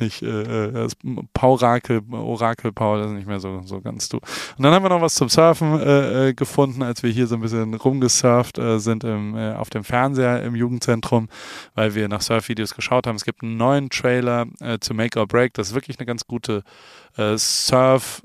[0.00, 0.88] nicht äh, äh
[1.32, 4.18] Paurakel, Orakel Paul ist nicht mehr so, so ganz du.
[4.18, 7.34] Und dann haben wir noch was zum Surfen äh, äh, gefunden, als wir hier so
[7.34, 11.28] ein bisschen rumgesurft äh, sind im, äh, auf dem Fernseher im Jugendzentrum,
[11.74, 13.16] weil wir nach Surfvideos geschaut haben.
[13.16, 15.54] Es gibt einen neuen Trailer äh, zu Make or Break.
[15.54, 16.62] Das ist wirklich eine ganz gute
[17.16, 18.22] äh, Surf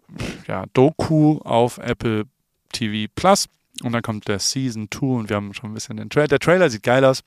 [0.47, 2.25] ja, Doku auf Apple
[2.71, 3.47] TV Plus.
[3.83, 6.27] Und dann kommt der Season 2 und wir haben schon ein bisschen den Trailer.
[6.27, 7.23] Der Trailer sieht geil aus.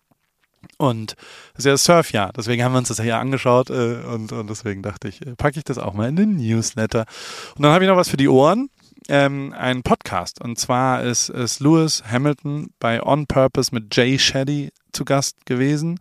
[0.79, 1.17] Und
[1.55, 4.31] das ist ja das Surfjahr, deswegen haben wir uns das ja hier angeschaut äh, und,
[4.31, 7.05] und deswegen dachte ich, äh, packe ich das auch mal in den Newsletter.
[7.57, 8.71] Und dann habe ich noch was für die Ohren,
[9.09, 10.41] ähm, einen Podcast.
[10.41, 15.99] Und zwar ist, ist Lewis Hamilton bei On Purpose mit Jay Shetty zu Gast gewesen.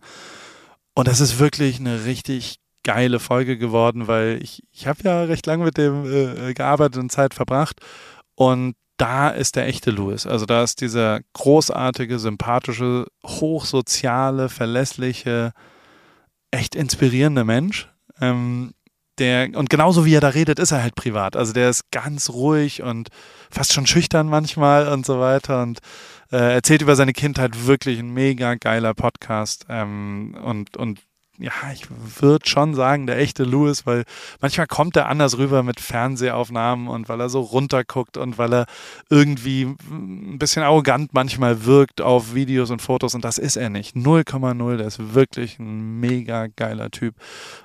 [0.94, 5.46] Und das ist wirklich eine richtig geile Folge geworden, weil ich, ich habe ja recht
[5.46, 7.80] lange mit dem äh, gearbeitet und Zeit verbracht.
[8.34, 10.26] Und da ist der echte Louis.
[10.26, 15.52] Also da ist dieser großartige, sympathische, hochsoziale, verlässliche,
[16.50, 17.88] echt inspirierende Mensch.
[18.20, 18.74] Ähm,
[19.18, 21.36] der, und genauso wie er da redet, ist er halt privat.
[21.36, 23.08] Also der ist ganz ruhig und
[23.50, 25.80] fast schon schüchtern manchmal und so weiter und
[26.30, 31.00] äh, erzählt über seine Kindheit wirklich ein mega geiler Podcast ähm, und, und
[31.38, 31.86] ja, ich
[32.20, 34.04] würde schon sagen, der echte Louis, weil
[34.40, 38.66] manchmal kommt er anders rüber mit Fernsehaufnahmen und weil er so runterguckt und weil er
[39.08, 43.96] irgendwie ein bisschen arrogant manchmal wirkt auf Videos und Fotos und das ist er nicht.
[43.96, 47.14] 0,0, der ist wirklich ein mega geiler Typ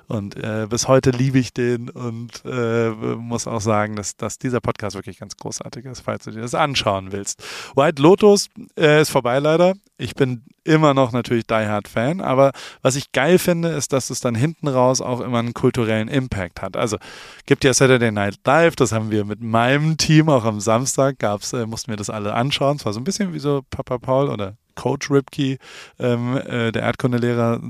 [0.06, 4.60] und äh, bis heute liebe ich den und äh, muss auch sagen, dass, dass dieser
[4.60, 7.42] Podcast wirklich ganz großartig ist, falls du dir das anschauen willst.
[7.76, 9.74] White Lotus äh, ist vorbei leider.
[9.98, 12.52] Ich bin immer noch natürlich Die Hard Fan, aber
[12.82, 16.62] was ich geil finde, ist, dass es dann hinten raus auch immer einen kulturellen Impact
[16.62, 16.76] hat.
[16.76, 16.98] Also
[17.46, 21.52] gibt ja Saturday Night Live, das haben wir mit meinem Team auch am Samstag gab's,
[21.52, 22.76] äh, mussten wir das alle anschauen.
[22.76, 25.58] Es war so ein bisschen wie so Papa Paul oder Coach Ripkey,
[25.98, 27.60] ähm, äh, der Erdkundelehrer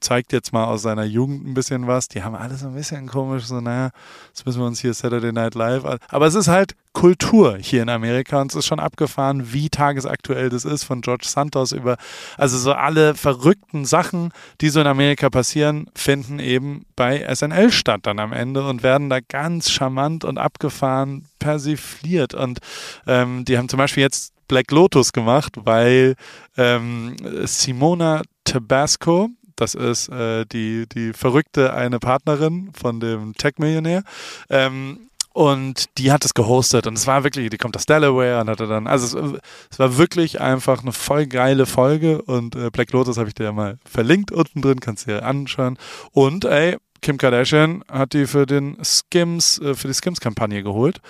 [0.00, 2.08] zeigt jetzt mal aus seiner Jugend ein bisschen was.
[2.08, 3.90] Die haben alle so ein bisschen komisch, so, naja,
[4.28, 5.84] jetzt müssen wir uns hier Saturday Night Live.
[6.08, 10.48] Aber es ist halt Kultur hier in Amerika und es ist schon abgefahren, wie tagesaktuell
[10.50, 11.96] das ist, von George Santos über,
[12.36, 18.00] also so alle verrückten Sachen, die so in Amerika passieren, finden eben bei SNL statt
[18.02, 22.34] dann am Ende und werden da ganz charmant und abgefahren persifliert.
[22.34, 22.58] Und
[23.06, 26.16] ähm, die haben zum Beispiel jetzt Black Lotus gemacht, weil
[26.56, 29.28] ähm, Simona Tabasco,
[29.60, 34.02] das ist äh, die, die verrückte eine Partnerin von dem Tech-Millionär.
[34.50, 38.50] Ähm, und die hat es gehostet und es war wirklich, die kommt aus Delaware und
[38.50, 39.40] hatte dann, also es,
[39.70, 43.44] es war wirklich einfach eine voll geile Folge und äh, Black Lotus habe ich dir
[43.44, 45.78] ja mal verlinkt unten drin, kannst dir anschauen.
[46.10, 51.00] Und ey, Kim Kardashian hat die für den Skims, äh, für die Skims-Kampagne geholt.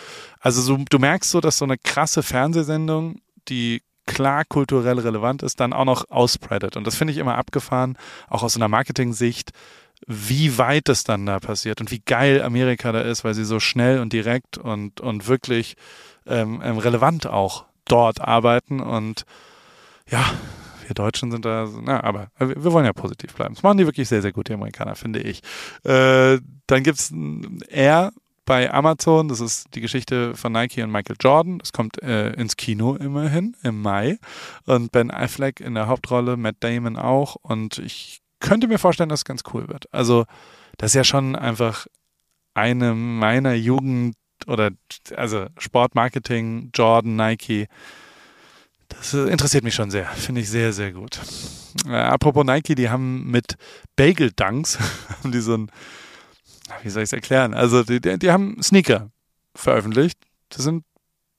[0.40, 5.60] Also so, du merkst so, dass so eine krasse Fernsehsendung, die klar kulturell relevant ist,
[5.60, 6.76] dann auch noch ausspreadet.
[6.76, 7.96] Und das finde ich immer abgefahren,
[8.28, 9.52] auch aus einer Marketing-Sicht,
[10.06, 13.60] wie weit es dann da passiert und wie geil Amerika da ist, weil sie so
[13.60, 15.76] schnell und direkt und, und wirklich
[16.26, 18.80] ähm, ähm relevant auch dort arbeiten.
[18.80, 19.26] Und
[20.08, 20.24] ja,
[20.86, 23.54] wir Deutschen sind da, na, aber wir wollen ja positiv bleiben.
[23.54, 25.42] Das machen die wirklich sehr, sehr gut, die Amerikaner, finde ich.
[25.84, 27.12] Äh, dann gibt's
[27.68, 28.12] Air
[28.48, 29.28] bei Amazon.
[29.28, 31.58] Das ist die Geschichte von Nike und Michael Jordan.
[31.58, 34.18] Das kommt äh, ins Kino immerhin im Mai.
[34.64, 37.36] Und Ben Affleck in der Hauptrolle, Matt Damon auch.
[37.36, 39.92] Und ich könnte mir vorstellen, dass es ganz cool wird.
[39.92, 40.24] Also,
[40.78, 41.86] das ist ja schon einfach
[42.54, 44.70] eine meiner Jugend- oder
[45.14, 47.68] also Sportmarketing, Jordan, Nike.
[48.88, 50.06] Das interessiert mich schon sehr.
[50.06, 51.20] Finde ich sehr, sehr gut.
[51.86, 53.56] Äh, apropos Nike, die haben mit
[53.94, 54.78] Bagel Dunks,
[55.22, 55.70] haben die so ein
[56.82, 57.54] wie soll ich es erklären?
[57.54, 59.10] Also, die, die, haben Sneaker
[59.54, 60.18] veröffentlicht.
[60.50, 60.84] Das sind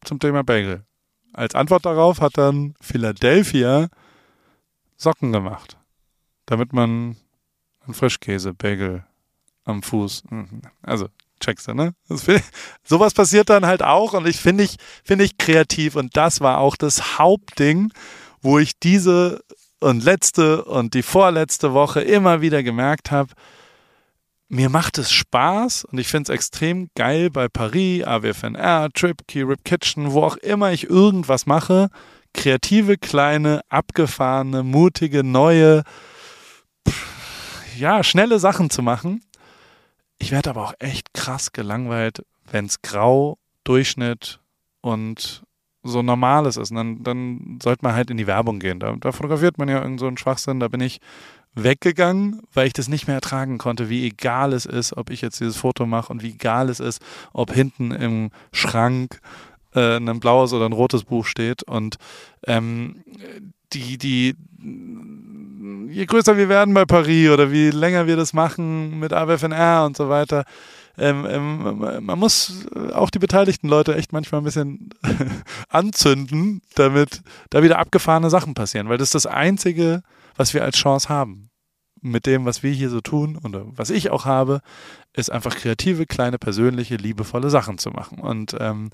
[0.03, 0.85] zum Thema Bagel.
[1.33, 3.89] Als Antwort darauf hat dann Philadelphia
[4.97, 5.77] Socken gemacht,
[6.45, 7.15] damit man
[7.85, 9.05] einen Frischkäse-Bagel
[9.63, 10.61] am Fuß, mhm.
[10.81, 11.07] also
[11.39, 11.93] checkst du, ne?
[12.83, 16.57] sowas passiert dann halt auch und ich finde ich, finde ich kreativ und das war
[16.57, 17.93] auch das Hauptding,
[18.41, 19.41] wo ich diese
[19.79, 23.33] und letzte und die vorletzte Woche immer wieder gemerkt habe,
[24.49, 29.63] mir macht es Spaß und ich finde es extrem geil bei Paris, AWFNR, Tripkey, Rip
[29.63, 31.89] Kitchen, wo auch immer ich irgendwas mache,
[32.33, 35.83] kreative, kleine, abgefahrene, mutige, neue,
[37.77, 39.23] ja, schnelle Sachen zu machen.
[40.17, 44.39] Ich werde aber auch echt krass gelangweilt, wenn es grau, Durchschnitt
[44.81, 45.43] und
[45.83, 46.71] so normales ist.
[46.71, 48.79] Und dann, dann sollte man halt in die Werbung gehen.
[48.79, 50.59] Da, da fotografiert man ja irgend so einen Schwachsinn.
[50.59, 50.99] Da bin ich
[51.55, 55.39] weggegangen, weil ich das nicht mehr ertragen konnte, wie egal es ist, ob ich jetzt
[55.39, 57.01] dieses Foto mache und wie egal es ist,
[57.33, 59.19] ob hinten im Schrank
[59.73, 61.63] äh, ein blaues oder ein rotes Buch steht.
[61.63, 61.97] Und
[62.45, 63.03] ähm,
[63.73, 64.35] die, die,
[65.89, 69.97] je größer wir werden bei Paris oder wie länger wir das machen mit AWFNR und
[69.97, 70.45] so weiter,
[70.99, 74.89] ähm, ähm, man muss auch die beteiligten Leute echt manchmal ein bisschen
[75.69, 80.03] anzünden, damit da wieder abgefahrene Sachen passieren, weil das ist das Einzige,
[80.35, 81.48] was wir als Chance haben.
[82.01, 84.61] Mit dem, was wir hier so tun und was ich auch habe,
[85.13, 88.19] ist einfach kreative, kleine, persönliche, liebevolle Sachen zu machen.
[88.19, 88.91] Und ähm,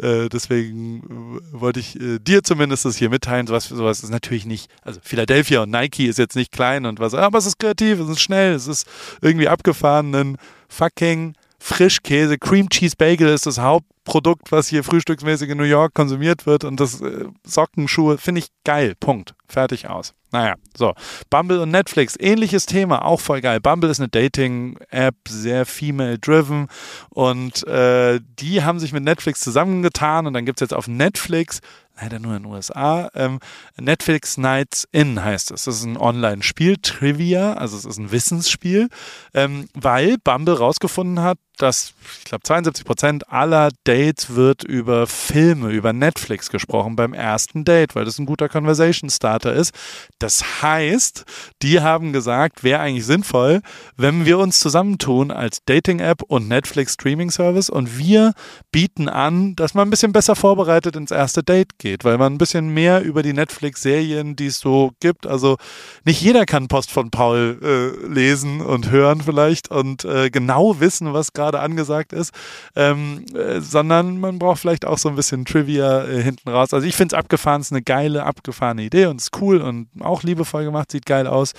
[0.00, 3.46] äh, deswegen wollte ich äh, dir zumindest das hier mitteilen.
[3.46, 7.14] Sowas, sowas ist natürlich nicht, also Philadelphia und Nike ist jetzt nicht klein und was,
[7.14, 8.86] aber es ist kreativ, es ist schnell, es ist
[9.20, 15.64] irgendwie abgefahrenen fucking Frischkäse, Cream Cheese Bagel ist das Hauptprodukt, was hier frühstücksmäßig in New
[15.64, 18.94] York konsumiert wird und das äh, Sockenschuhe finde ich geil.
[18.98, 19.34] Punkt.
[19.48, 20.14] Fertig aus.
[20.30, 20.92] Naja, so.
[21.30, 23.60] Bumble und Netflix, ähnliches Thema, auch voll geil.
[23.60, 26.68] Bumble ist eine Dating-App, sehr female-driven
[27.08, 31.60] und äh, die haben sich mit Netflix zusammengetan und dann gibt es jetzt auf Netflix
[32.00, 33.10] leider nur in den USA.
[33.14, 33.40] Ähm,
[33.80, 35.64] Netflix Nights In heißt es.
[35.64, 38.88] Das ist ein Online-Spiel, Trivia, also es ist ein Wissensspiel,
[39.34, 45.70] ähm, weil Bumble rausgefunden hat, dass, ich glaube, 72 Prozent aller Dates wird über Filme,
[45.70, 49.74] über Netflix gesprochen beim ersten Date, weil das ein guter Conversation Starter ist.
[50.18, 51.24] Das heißt,
[51.62, 53.60] die haben gesagt, wäre eigentlich sinnvoll,
[53.96, 58.32] wenn wir uns zusammentun als Dating-App und Netflix Streaming Service und wir
[58.72, 62.38] bieten an, dass man ein bisschen besser vorbereitet ins erste Date geht, weil man ein
[62.38, 65.56] bisschen mehr über die Netflix-Serien, die es so gibt, also
[66.04, 71.12] nicht jeder kann Post von Paul äh, lesen und hören vielleicht und äh, genau wissen,
[71.12, 72.32] was gerade gerade angesagt ist,
[72.76, 76.74] ähm, äh, sondern man braucht vielleicht auch so ein bisschen Trivia äh, hinten raus.
[76.74, 79.88] Also ich finde es abgefahren, es ist eine geile, abgefahrene Idee und ist cool und
[80.00, 81.52] auch liebevoll gemacht, sieht geil aus.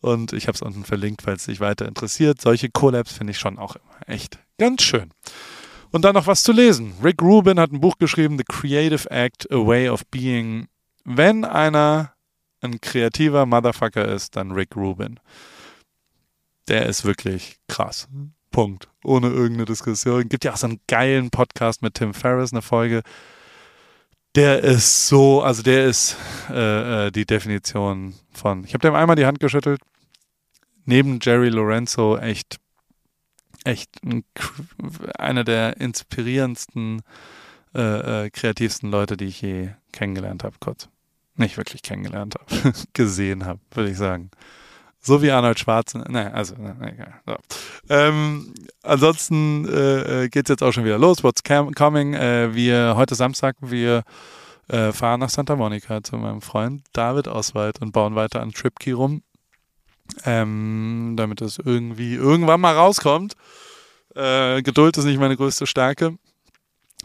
[0.00, 2.40] Und ich habe es unten verlinkt, falls dich weiter interessiert.
[2.40, 5.10] Solche Collabs finde ich schon auch immer echt ganz schön.
[5.92, 6.94] Und dann noch was zu lesen.
[7.02, 10.68] Rick Rubin hat ein Buch geschrieben, The Creative Act, A Way of Being.
[11.04, 12.12] Wenn einer
[12.60, 15.20] ein kreativer Motherfucker ist, dann Rick Rubin.
[16.68, 18.08] Der ist wirklich krass.
[18.50, 18.88] Punkt.
[19.06, 20.28] Ohne irgendeine Diskussion.
[20.28, 23.02] Gibt ja auch so einen geilen Podcast mit Tim Ferriss, eine Folge.
[24.34, 26.16] Der ist so, also der ist
[26.50, 28.64] äh, äh, die Definition von.
[28.64, 29.80] Ich habe dem einmal die Hand geschüttelt.
[30.84, 32.58] Neben Jerry Lorenzo echt,
[33.64, 34.24] echt ein,
[35.18, 37.02] einer der inspirierendsten,
[37.74, 40.88] äh, äh, kreativsten Leute, die ich je kennengelernt habe, kurz.
[41.36, 44.30] Nicht wirklich kennengelernt habe, gesehen habe, würde ich sagen.
[45.06, 46.10] So wie Arnold Schwarzenegger.
[46.10, 47.14] Naja, also, egal.
[47.24, 47.36] So.
[47.88, 51.22] Ähm, ansonsten äh, äh geht es jetzt auch schon wieder los.
[51.22, 52.14] What's coming?
[52.14, 54.02] Äh, wir, heute Samstag, wir
[54.66, 58.90] äh, fahren nach Santa Monica zu meinem Freund David Oswald und bauen weiter an Tripkey
[58.90, 59.22] rum.
[60.24, 63.34] Ähm, damit es irgendwie irgendwann mal rauskommt.
[64.16, 66.18] Äh, Geduld ist nicht meine größte Stärke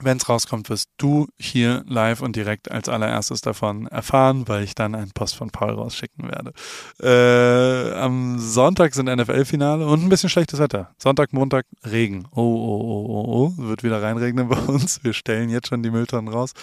[0.04, 4.76] wenn es rauskommt, wirst du hier live und direkt als allererstes davon erfahren, weil ich
[4.76, 6.54] dann einen Post von Paul rausschicken werde.
[7.02, 10.94] Äh, am Sonntag sind NFL-Finale und ein bisschen schlechtes Wetter.
[10.98, 12.28] Sonntag, Montag Regen.
[12.32, 13.64] Oh, oh, oh, oh, oh.
[13.70, 15.04] Wird wieder reinregnen bei uns.
[15.04, 16.54] Wir stellen jetzt schon die Mülltonnen raus.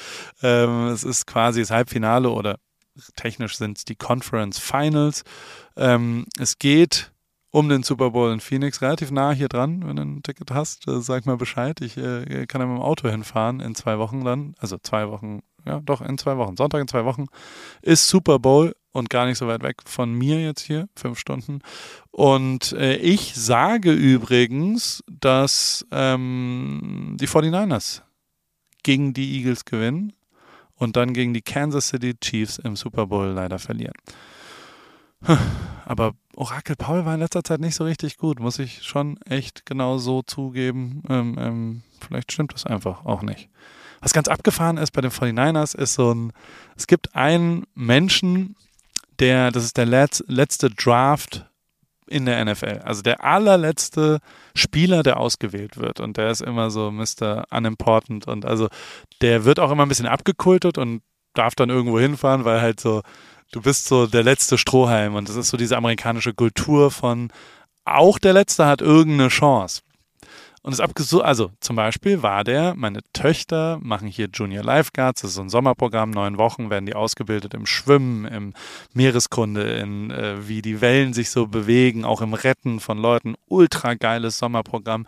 [0.43, 2.59] Ähm, es ist quasi das Halbfinale oder
[3.17, 5.23] technisch sind es die Conference Finals.
[5.77, 7.13] Ähm, es geht
[7.51, 9.83] um den Super Bowl in Phoenix, relativ nah hier dran.
[9.87, 11.81] Wenn du ein Ticket hast, äh, sag mal Bescheid.
[11.81, 14.55] Ich äh, kann ja mit dem Auto hinfahren in zwei Wochen dann.
[14.59, 16.57] Also zwei Wochen, ja doch, in zwei Wochen.
[16.57, 17.27] Sonntag in zwei Wochen
[17.81, 21.61] ist Super Bowl und gar nicht so weit weg von mir jetzt hier, fünf Stunden.
[22.11, 28.03] Und äh, ich sage übrigens, dass ähm, die 49ers
[28.83, 30.13] gegen die Eagles gewinnen
[30.75, 33.95] und dann gegen die Kansas City Chiefs im Super Bowl leider verlieren.
[35.85, 39.67] Aber Orakel Paul war in letzter Zeit nicht so richtig gut, muss ich schon echt
[39.67, 41.03] genau so zugeben.
[41.09, 43.49] Ähm, ähm, vielleicht stimmt das einfach auch nicht.
[44.01, 46.33] Was ganz abgefahren ist bei den 49ers, ist so ein,
[46.77, 48.55] es gibt einen Menschen,
[49.19, 51.47] der, das ist der letzte Draft
[52.07, 52.83] in der NFL.
[52.85, 54.21] Also der allerletzte
[54.55, 55.99] Spieler, der ausgewählt wird.
[55.99, 57.47] Und der ist immer so Mr.
[57.51, 58.29] Unimportant.
[58.29, 58.69] Und also
[59.23, 61.03] der wird auch immer ein bisschen abgekultet und
[61.35, 63.03] darf dann irgendwo hinfahren, weil halt so,
[63.53, 67.31] du bist so der letzte Strohhalm und das ist so diese amerikanische Kultur von
[67.85, 69.81] auch der Letzte hat irgendeine Chance.
[70.63, 75.31] Und es abgesucht, also zum Beispiel war der, meine Töchter machen hier Junior Lifeguards, das
[75.31, 78.53] ist so ein Sommerprogramm, neun Wochen werden die ausgebildet im Schwimmen, im
[78.93, 83.37] Meereskunde, in äh, wie die Wellen sich so bewegen, auch im Retten von Leuten.
[83.47, 85.07] Ultra geiles Sommerprogramm.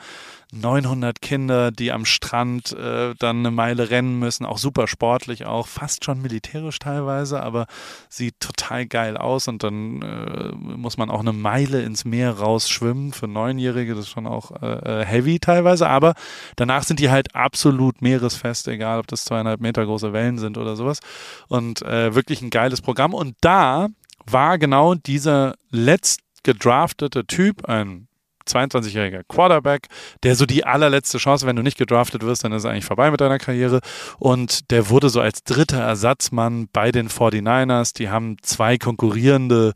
[0.52, 5.68] 900 Kinder, die am Strand äh, dann eine Meile rennen müssen, auch super sportlich, auch
[5.68, 7.66] fast schon militärisch teilweise, aber
[8.08, 13.12] sieht total geil aus und dann äh, muss man auch eine Meile ins Meer rausschwimmen
[13.12, 16.14] für Neunjährige, das ist schon auch äh, äh, heavy teilweise, aber
[16.56, 20.74] danach sind die halt absolut meeresfest, egal ob das zweieinhalb Meter große Wellen sind oder
[20.74, 21.00] sowas
[21.48, 23.88] und äh, wirklich ein geiles Programm und da
[24.26, 28.08] war genau dieser letzt gedraftete Typ, ein
[28.46, 29.88] 22-jähriger Quarterback,
[30.22, 33.10] der so die allerletzte Chance, wenn du nicht gedraftet wirst, dann ist es eigentlich vorbei
[33.10, 33.80] mit deiner Karriere.
[34.18, 37.94] Und der wurde so als dritter Ersatzmann bei den 49ers.
[37.94, 39.74] Die haben zwei konkurrierende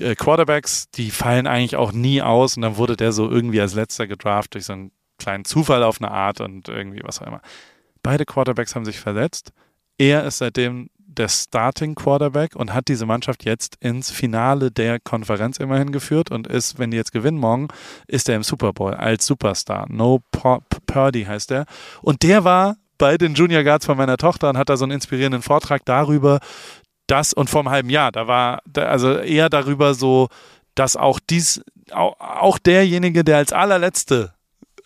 [0.00, 2.56] äh, Quarterbacks, die fallen eigentlich auch nie aus.
[2.56, 6.00] Und dann wurde der so irgendwie als letzter gedraftet durch so einen kleinen Zufall auf
[6.00, 7.40] eine Art und irgendwie was auch immer.
[8.02, 9.52] Beide Quarterbacks haben sich verletzt.
[9.96, 15.58] Er ist seitdem der Starting Quarterback und hat diese Mannschaft jetzt ins Finale der Konferenz
[15.58, 17.68] immerhin geführt und ist, wenn die jetzt gewinnen morgen,
[18.06, 19.86] ist er im Super Bowl als Superstar.
[19.88, 20.20] No
[20.86, 21.66] Purdy heißt er.
[22.02, 24.92] Und der war bei den Junior Guards von meiner Tochter und hat da so einen
[24.92, 26.40] inspirierenden Vortrag darüber,
[27.06, 30.28] dass, und vor einem halben Jahr, da war, also eher darüber so,
[30.74, 34.32] dass auch dies, auch, derjenige, der als allerletzte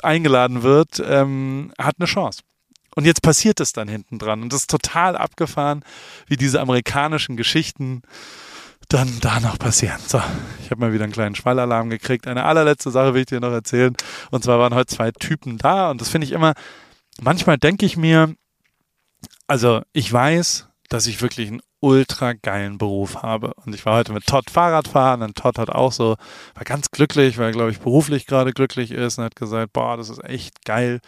[0.02, 2.40] eingeladen wird, ähm, hat eine Chance.
[2.94, 4.42] Und jetzt passiert es dann hinten dran.
[4.42, 5.84] Und das ist total abgefahren,
[6.26, 8.02] wie diese amerikanischen Geschichten
[8.88, 9.98] dann da noch passieren.
[10.06, 10.20] So,
[10.62, 12.26] ich habe mal wieder einen kleinen Schwallalarm gekriegt.
[12.26, 13.94] Eine allerletzte Sache will ich dir noch erzählen.
[14.30, 15.90] Und zwar waren heute zwei Typen da.
[15.90, 16.54] Und das finde ich immer,
[17.20, 18.34] manchmal denke ich mir,
[19.46, 23.52] also ich weiß, dass ich wirklich einen ultra geilen Beruf habe.
[23.64, 26.16] Und ich war heute mit Todd Fahrrad fahren und Todd hat auch so,
[26.54, 29.96] war ganz glücklich, weil er, glaube ich, beruflich gerade glücklich ist und hat gesagt, boah,
[29.96, 31.00] das ist echt geil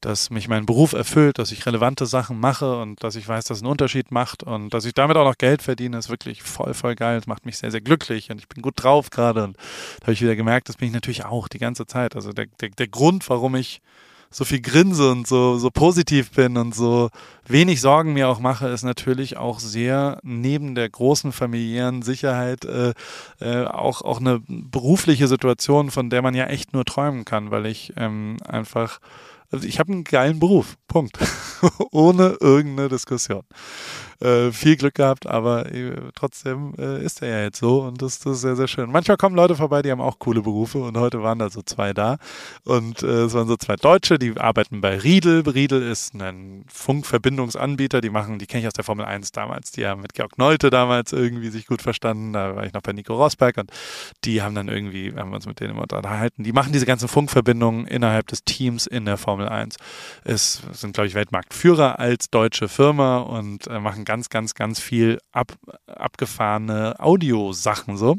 [0.00, 3.58] dass mich mein Beruf erfüllt, dass ich relevante Sachen mache und dass ich weiß, dass
[3.58, 6.74] es einen Unterschied macht und dass ich damit auch noch Geld verdiene, ist wirklich voll,
[6.74, 7.18] voll geil.
[7.18, 9.44] Das macht mich sehr, sehr glücklich und ich bin gut drauf gerade.
[9.44, 9.56] Und
[10.00, 12.16] da habe ich wieder gemerkt, das bin ich natürlich auch die ganze Zeit.
[12.16, 13.80] Also der, der, der Grund, warum ich
[14.30, 17.10] so viel grinse und so, so positiv bin und so
[17.46, 22.92] wenig Sorgen mir auch mache, ist natürlich auch sehr neben der großen familiären Sicherheit äh,
[23.40, 27.66] äh, auch, auch eine berufliche Situation, von der man ja echt nur träumen kann, weil
[27.66, 28.98] ich ähm, einfach
[29.50, 30.76] also ich habe einen geilen Beruf.
[30.88, 31.18] Punkt.
[31.92, 33.42] Ohne irgendeine Diskussion.
[34.20, 38.18] Äh, viel Glück gehabt, aber äh, trotzdem äh, ist er ja jetzt so und das,
[38.20, 38.90] das, ist sehr, sehr schön.
[38.90, 41.92] Manchmal kommen Leute vorbei, die haben auch coole Berufe und heute waren da so zwei
[41.92, 42.16] da
[42.64, 45.46] und äh, es waren so zwei Deutsche, die arbeiten bei Riedel.
[45.46, 49.86] Riedel ist ein Funkverbindungsanbieter, die machen, die kenne ich aus der Formel 1 damals, die
[49.86, 53.14] haben mit Georg Nolte damals irgendwie sich gut verstanden, da war ich noch bei Nico
[53.14, 53.70] Rosberg und
[54.24, 57.08] die haben dann irgendwie, haben wir uns mit denen immer unterhalten, die machen diese ganzen
[57.08, 59.76] Funkverbindungen innerhalb des Teams in der Formel 1.
[60.24, 65.52] Es sind, glaube ich, Weltmarktführer als deutsche Firma und machen ganz, ganz, ganz viel ab,
[65.86, 68.16] abgefahrene Audiosachen so.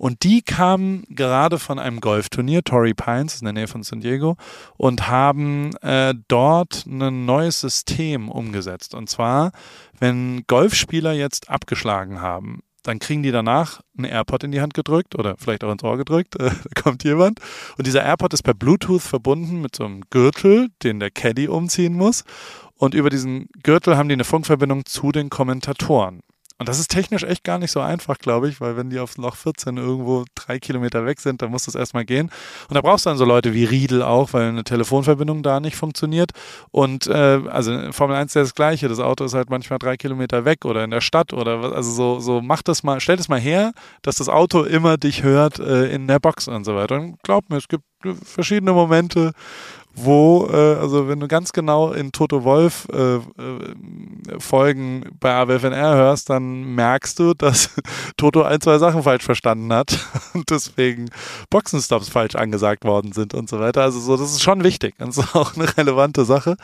[0.00, 4.38] Und die kamen gerade von einem Golfturnier, Torrey Pines, in der Nähe von San Diego,
[4.78, 8.94] und haben äh, dort ein neues System umgesetzt.
[8.94, 9.52] Und zwar,
[9.98, 15.18] wenn Golfspieler jetzt abgeschlagen haben, dann kriegen die danach einen AirPod in die Hand gedrückt
[15.18, 16.34] oder vielleicht auch ins Ohr gedrückt.
[16.40, 16.50] Da
[16.82, 17.40] kommt jemand.
[17.76, 21.92] Und dieser AirPod ist per Bluetooth verbunden mit so einem Gürtel, den der Caddy umziehen
[21.92, 22.24] muss.
[22.80, 26.22] Und über diesen Gürtel haben die eine Funkverbindung zu den Kommentatoren.
[26.56, 29.18] Und das ist technisch echt gar nicht so einfach, glaube ich, weil wenn die auf
[29.18, 32.30] Loch 14 irgendwo drei Kilometer weg sind, dann muss das erstmal gehen.
[32.68, 35.76] Und da brauchst du dann so Leute wie Riedel auch, weil eine Telefonverbindung da nicht
[35.76, 36.32] funktioniert.
[36.70, 38.88] Und äh, also Formel 1 ist das Gleiche.
[38.88, 41.72] Das Auto ist halt manchmal drei Kilometer weg oder in der Stadt oder was.
[41.72, 45.22] Also so, so mach das mal, stell das mal her, dass das Auto immer dich
[45.22, 46.96] hört äh, in der Box und so weiter.
[46.96, 47.84] Und glaub mir, es gibt
[48.22, 49.32] verschiedene Momente,
[49.94, 53.20] wo, äh, also wenn du ganz genau in Toto Wolf äh, äh,
[54.38, 57.70] Folgen bei AWFNR hörst, dann merkst du, dass
[58.16, 59.98] Toto ein, zwei Sachen falsch verstanden hat
[60.34, 61.10] und deswegen
[61.50, 63.82] Boxenstops falsch angesagt worden sind und so weiter.
[63.82, 64.94] Also so, das ist schon wichtig.
[64.98, 66.56] Das ist auch eine relevante Sache.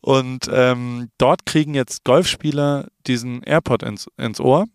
[0.00, 4.66] Und ähm, dort kriegen jetzt Golfspieler diesen AirPod ins, ins Ohr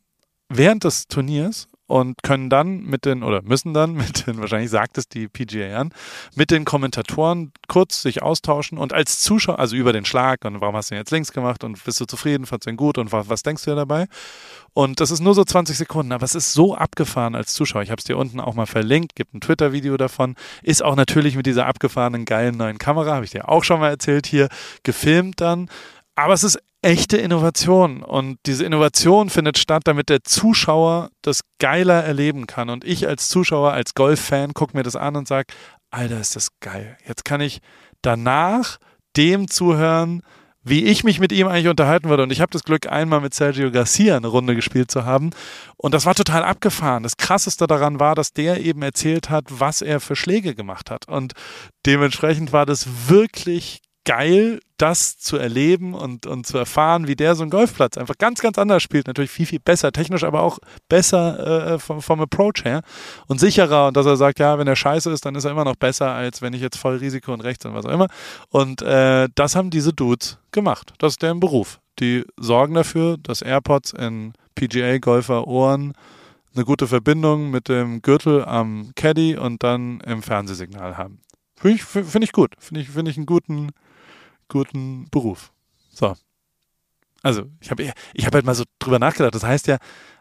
[0.49, 4.97] während des Turniers und können dann mit den, oder müssen dann mit den, wahrscheinlich sagt
[4.97, 5.91] es die PGA an,
[6.35, 10.75] mit den Kommentatoren kurz sich austauschen und als Zuschauer, also über den Schlag und warum
[10.75, 13.11] hast du ihn jetzt links gemacht und bist du zufrieden, fandst du ihn gut und
[13.11, 14.07] was, was denkst du dir dabei?
[14.73, 17.81] Und das ist nur so 20 Sekunden, aber es ist so abgefahren als Zuschauer.
[17.81, 20.35] Ich habe es dir unten auch mal verlinkt, gibt ein Twitter-Video davon.
[20.61, 23.89] Ist auch natürlich mit dieser abgefahrenen, geilen neuen Kamera, habe ich dir auch schon mal
[23.89, 24.47] erzählt hier,
[24.83, 25.69] gefilmt dann.
[26.15, 28.03] Aber es ist echte Innovation.
[28.03, 32.69] Und diese Innovation findet statt, damit der Zuschauer das geiler erleben kann.
[32.69, 35.53] Und ich als Zuschauer, als Golf-Fan, gucke mir das an und sage,
[35.91, 36.97] Alter, ist das geil.
[37.07, 37.59] Jetzt kann ich
[38.01, 38.77] danach
[39.17, 40.21] dem zuhören,
[40.63, 42.23] wie ich mich mit ihm eigentlich unterhalten würde.
[42.23, 45.31] Und ich habe das Glück, einmal mit Sergio Garcia eine Runde gespielt zu haben.
[45.77, 47.03] Und das war total abgefahren.
[47.03, 51.07] Das Krasseste daran war, dass der eben erzählt hat, was er für Schläge gemacht hat.
[51.07, 51.33] Und
[51.85, 57.43] dementsprechend war das wirklich geil, das zu erleben und, und zu erfahren, wie der so
[57.43, 59.05] einen Golfplatz einfach ganz, ganz anders spielt.
[59.05, 60.57] Natürlich viel, viel besser, technisch, aber auch
[60.87, 62.81] besser äh, vom, vom Approach her
[63.27, 63.89] und sicherer.
[63.89, 66.09] Und dass er sagt, ja, wenn er scheiße ist, dann ist er immer noch besser,
[66.09, 68.07] als wenn ich jetzt voll Risiko und rechts und was auch immer.
[68.49, 70.91] Und äh, das haben diese Dudes gemacht.
[70.97, 71.79] Das ist deren Beruf.
[71.99, 75.93] Die sorgen dafür, dass AirPods in PGA-Golfer-Ohren
[76.55, 81.21] eine gute Verbindung mit dem Gürtel am Caddy und dann im Fernsehsignal haben.
[81.59, 82.53] Finde ich, find ich gut.
[82.57, 83.71] Finde ich, find ich einen guten,
[84.47, 85.51] guten Beruf.
[85.91, 86.15] So.
[87.21, 89.35] Also, ich habe ich hab halt mal so drüber nachgedacht.
[89.35, 89.77] Das heißt ja,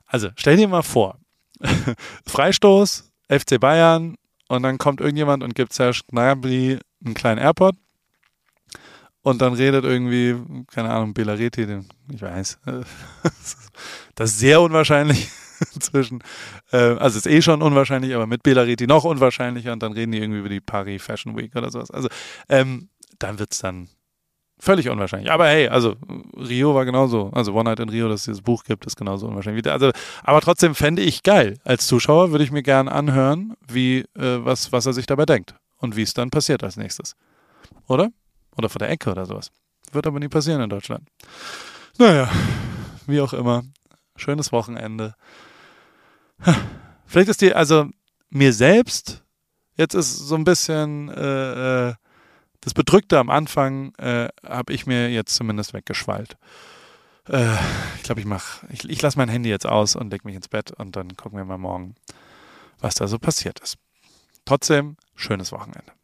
[0.06, 1.18] also stell dir mal vor,
[2.26, 4.16] Freistoß, FC Bayern
[4.48, 7.76] und dann kommt irgendjemand und gibt Serge Gnabry einen kleinen Airport
[9.22, 11.66] und dann redet irgendwie, keine Ahnung, Belareti,
[12.10, 12.58] ich weiß,
[14.14, 15.28] das ist sehr unwahrscheinlich
[15.74, 16.22] inzwischen.
[16.72, 20.18] Äh, also ist eh schon unwahrscheinlich, aber mit Belareti noch unwahrscheinlicher und dann reden die
[20.18, 21.90] irgendwie über die Paris Fashion Week oder sowas.
[21.90, 22.08] Also
[22.48, 22.88] ähm,
[23.18, 23.88] dann wird es dann
[24.60, 25.30] Völlig unwahrscheinlich.
[25.30, 25.94] Aber hey, also
[26.36, 27.30] Rio war genauso.
[27.32, 29.64] Also One Night in Rio, dass es dieses Buch gibt, ist genauso unwahrscheinlich.
[29.70, 29.92] Also,
[30.24, 31.58] aber trotzdem fände ich geil.
[31.64, 35.54] Als Zuschauer würde ich mir gern anhören, wie, äh, was, was er sich dabei denkt.
[35.76, 37.14] Und wie es dann passiert als nächstes.
[37.86, 38.08] Oder?
[38.56, 39.52] Oder vor der Ecke oder sowas.
[39.92, 41.08] Wird aber nie passieren in Deutschland.
[41.98, 42.28] Naja,
[43.06, 43.62] wie auch immer.
[44.18, 45.14] Schönes Wochenende.
[47.06, 47.88] Vielleicht ist die, also
[48.30, 49.24] mir selbst,
[49.76, 51.94] jetzt ist so ein bisschen äh, äh,
[52.60, 56.36] das Bedrückte am Anfang äh, habe ich mir jetzt zumindest weggeschwallt.
[57.28, 57.54] Äh,
[57.96, 60.48] ich glaube, ich mache, ich, ich lasse mein Handy jetzt aus und leg mich ins
[60.48, 61.94] Bett und dann gucken wir mal morgen,
[62.80, 63.78] was da so passiert ist.
[64.44, 65.97] Trotzdem, schönes Wochenende.